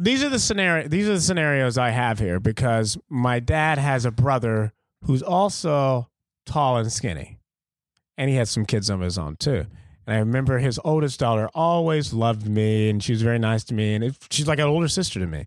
[0.00, 4.04] These are the scenario these are the scenarios I have here because my dad has
[4.04, 4.72] a brother
[5.04, 6.08] who's also
[6.46, 7.38] tall and skinny.
[8.16, 9.66] And he has some kids of his own too.
[10.06, 13.74] And I remember his oldest daughter always loved me and she was very nice to
[13.74, 15.46] me and it, she's like an older sister to me.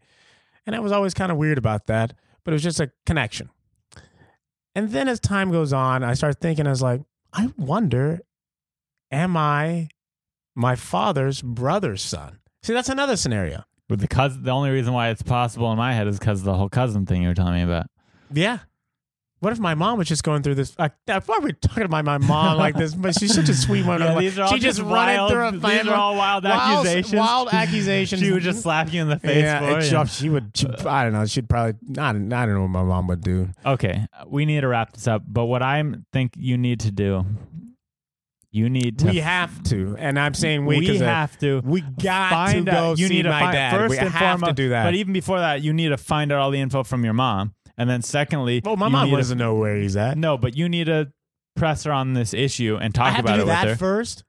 [0.66, 3.50] And I was always kind of weird about that, but it was just a connection.
[4.76, 7.02] And then as time goes on, I start thinking I was like,
[7.34, 8.22] I wonder
[9.12, 9.90] am I
[10.56, 12.40] my father's brother's son?
[12.64, 13.64] See, that's another scenario.
[13.90, 16.46] With the cousin, the only reason why it's possible in my head is because of
[16.46, 17.88] the whole cousin thing you were telling me about.
[18.32, 18.60] Yeah.
[19.42, 20.76] What if my mom was just going through this?
[20.78, 22.94] Why are we talking about my mom like this?
[22.94, 24.02] But she's such a sweet woman.
[24.12, 26.44] Yeah, these are all she just, just running wild- through a these are all wild
[26.44, 27.20] Wild- accusations.
[27.20, 28.22] Wild accusations.
[28.22, 30.56] She would just slap you in the face yeah, for she, would.
[30.56, 31.26] She, I don't know.
[31.26, 31.74] She'd probably.
[31.98, 33.50] I don't, I don't know what my mom would do.
[33.66, 35.24] Okay, we need to wrap this up.
[35.28, 35.84] But what I
[36.14, 37.26] think you need to do,
[38.52, 39.08] you need to.
[39.08, 40.80] We have to, and I'm saying we.
[40.82, 41.62] we uh, have to.
[41.64, 43.00] We got find to go out.
[43.00, 43.72] You see need to my find dad.
[43.76, 44.84] first we and have foremost to do that.
[44.84, 47.56] But even before that, you need to find out all the info from your mom,
[47.82, 50.18] and then secondly, well, my you mom need to- doesn't know where he's at.
[50.18, 51.12] No, but you need to
[51.56, 53.68] press her on this issue and talk I have about to do it with that
[53.68, 53.76] her.
[53.76, 54.24] first.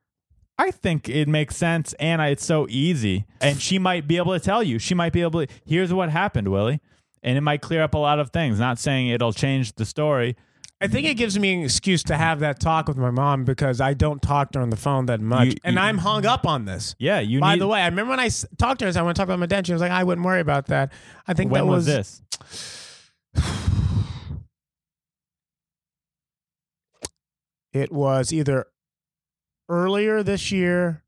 [0.59, 3.24] I think it makes sense, and I, it's so easy.
[3.40, 4.78] And she might be able to tell you.
[4.78, 5.53] She might be able to.
[5.64, 6.80] Here's what happened, Willie,
[7.22, 8.59] and it might clear up a lot of things.
[8.61, 10.36] Not saying it'll change the story.
[10.80, 13.80] I think it gives me an excuse to have that talk with my mom because
[13.80, 16.26] I don't talk to her on the phone that much, You- and you- I'm hung
[16.26, 16.96] up on this.
[16.98, 17.38] Yeah, you.
[17.40, 19.03] By need, the way, I remember when I s- talked to her, I said, I
[19.05, 19.64] want to talk about my dad.
[19.66, 20.92] She was like, I wouldn't worry about that.
[21.26, 22.20] I think when that was this?
[27.72, 28.66] It was either
[29.68, 31.03] earlier this year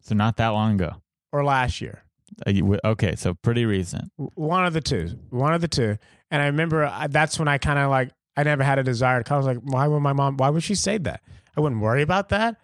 [0.00, 1.02] So not that long ago.
[1.32, 2.02] or last year.
[2.46, 2.52] Uh,
[2.84, 4.10] Okay, so pretty recent.
[4.16, 5.18] One of the two.
[5.30, 5.98] One of the two.
[6.30, 9.22] And I remember I, that's when I kind of like I never had a desire
[9.22, 9.34] to.
[9.34, 10.36] I was like, why would my mom?
[10.36, 11.22] Why would she say that?
[11.56, 12.56] I wouldn't worry about that.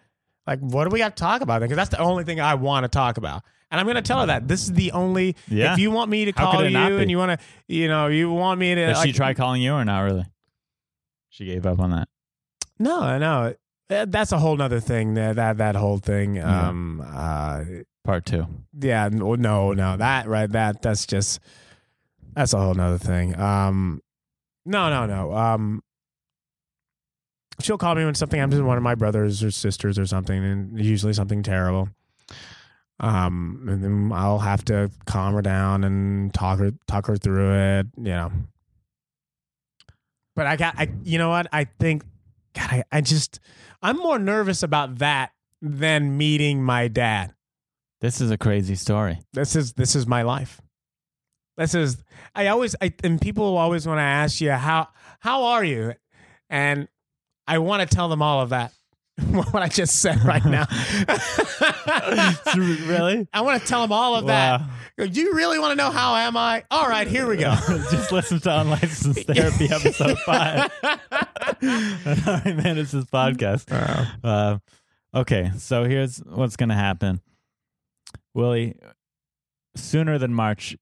[0.45, 1.61] Like, what do we got to talk about?
[1.61, 3.43] Because that's the only thing I want to talk about.
[3.71, 5.35] And I'm going to tell her that this is the only.
[5.47, 5.73] Yeah.
[5.73, 7.01] If you want me to How could call not you be?
[7.03, 8.85] and you want to, you know, you want me to.
[8.87, 10.25] Did she like- try calling you or not really?
[11.29, 12.07] She gave up on that.
[12.77, 13.55] No, no.
[13.89, 15.15] Uh, That's a whole nother thing.
[15.15, 16.35] That that that whole thing.
[16.35, 16.67] Yeah.
[16.69, 17.01] Um.
[17.05, 17.63] Uh.
[18.03, 18.45] Part two.
[18.79, 19.09] Yeah.
[19.11, 19.35] No.
[19.35, 19.73] No.
[19.73, 19.97] No.
[19.97, 20.51] That right.
[20.51, 21.39] That that's just.
[22.33, 23.39] That's a whole nother thing.
[23.39, 24.01] Um.
[24.65, 24.89] No.
[24.89, 25.05] No.
[25.05, 25.33] No.
[25.33, 25.81] Um.
[27.61, 30.43] She'll call me when something happens to one of my brothers or sisters or something,
[30.43, 31.89] and usually something terrible.
[32.99, 37.53] Um, and then I'll have to calm her down and talk her talk her through
[37.79, 37.87] it.
[37.97, 38.31] You know.
[40.35, 40.89] But I got I.
[41.03, 41.47] You know what?
[41.51, 42.03] I think.
[42.53, 43.39] God, I, I just
[43.81, 45.31] I'm more nervous about that
[45.61, 47.33] than meeting my dad.
[48.01, 49.19] This is a crazy story.
[49.33, 50.61] This is this is my life.
[51.57, 52.03] This is
[52.35, 54.89] I always I and people always want to ask you how
[55.19, 55.93] how are you?
[56.49, 56.87] And
[57.47, 58.71] I want to tell them all of that.
[59.29, 60.65] what I just said right now.
[62.55, 63.27] really?
[63.31, 64.65] I want to tell them all of Wow.
[64.97, 65.11] that.
[65.11, 66.63] Do you really want to know how am I?
[66.71, 67.53] All right, here we go.
[67.91, 70.71] Just listen to Unlicensed Therapy episode five.
[70.81, 73.65] Sorry, man, it's Manis's podcast.
[74.23, 74.57] Uh,
[75.15, 77.21] okay, so here's what's going to happen.
[78.33, 78.75] Willie,
[79.75, 80.75] sooner than March,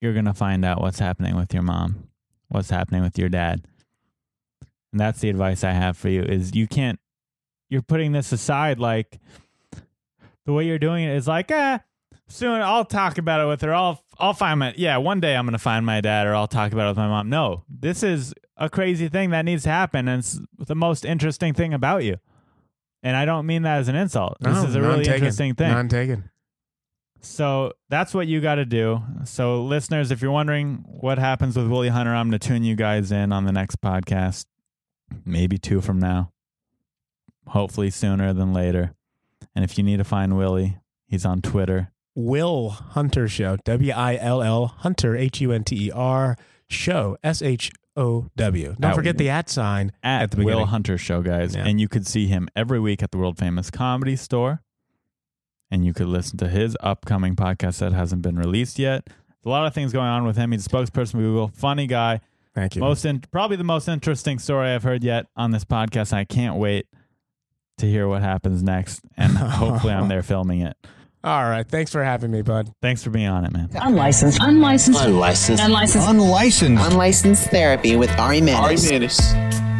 [0.00, 2.08] you're going to find out what's happening with your mom,
[2.48, 3.66] what's happening with your dad.
[4.92, 6.98] And that's the advice I have for you is you can't
[7.68, 9.18] you're putting this aside like
[10.44, 11.78] the way you're doing it is like, eh,
[12.28, 13.74] soon I'll talk about it with her.
[13.74, 16.72] I'll I'll find my yeah, one day I'm gonna find my dad or I'll talk
[16.72, 17.30] about it with my mom.
[17.30, 17.64] No.
[17.68, 21.72] This is a crazy thing that needs to happen and it's the most interesting thing
[21.72, 22.18] about you.
[23.02, 24.36] And I don't mean that as an insult.
[24.40, 25.14] This is a really taken.
[25.14, 25.70] interesting thing.
[25.70, 26.30] None taken.
[27.22, 29.00] So that's what you got to do.
[29.24, 32.74] So, listeners, if you're wondering what happens with Willie Hunter, I'm going to tune you
[32.74, 34.44] guys in on the next podcast,
[35.24, 36.32] maybe two from now,
[37.48, 38.94] hopefully sooner than later.
[39.54, 41.90] And if you need to find Willie, he's on Twitter.
[42.14, 43.56] Will Hunter Show.
[43.64, 46.36] W I L L Hunter H U N T E R
[46.68, 48.76] Show S H O W.
[48.78, 50.66] Don't At- forget the at sign At, at the Will.
[50.66, 51.54] Hunter Show, guys.
[51.54, 51.64] Yeah.
[51.66, 54.62] And you could see him every week at the world famous comedy store.
[55.70, 59.06] And you could listen to his upcoming podcast that hasn't been released yet.
[59.06, 60.52] There's a lot of things going on with him.
[60.52, 62.20] He's a spokesperson for Google, funny guy.
[62.54, 62.80] Thank you.
[62.80, 66.12] Most in, probably the most interesting story I've heard yet on this podcast.
[66.12, 66.86] I can't wait
[67.78, 70.76] to hear what happens next, and hopefully I'm there filming it.
[71.24, 71.66] All right.
[71.66, 72.72] Thanks for having me, bud.
[72.82, 73.70] Thanks for being on it, man.
[73.74, 74.40] Unlicensed.
[74.42, 75.04] Unlicensed.
[75.04, 75.62] Unlicensed.
[75.62, 76.08] Unlicensed.
[76.08, 76.84] Unlicensed.
[76.90, 78.90] Unlicensed therapy with Ari Manis.
[78.90, 79.71] Ari Manis.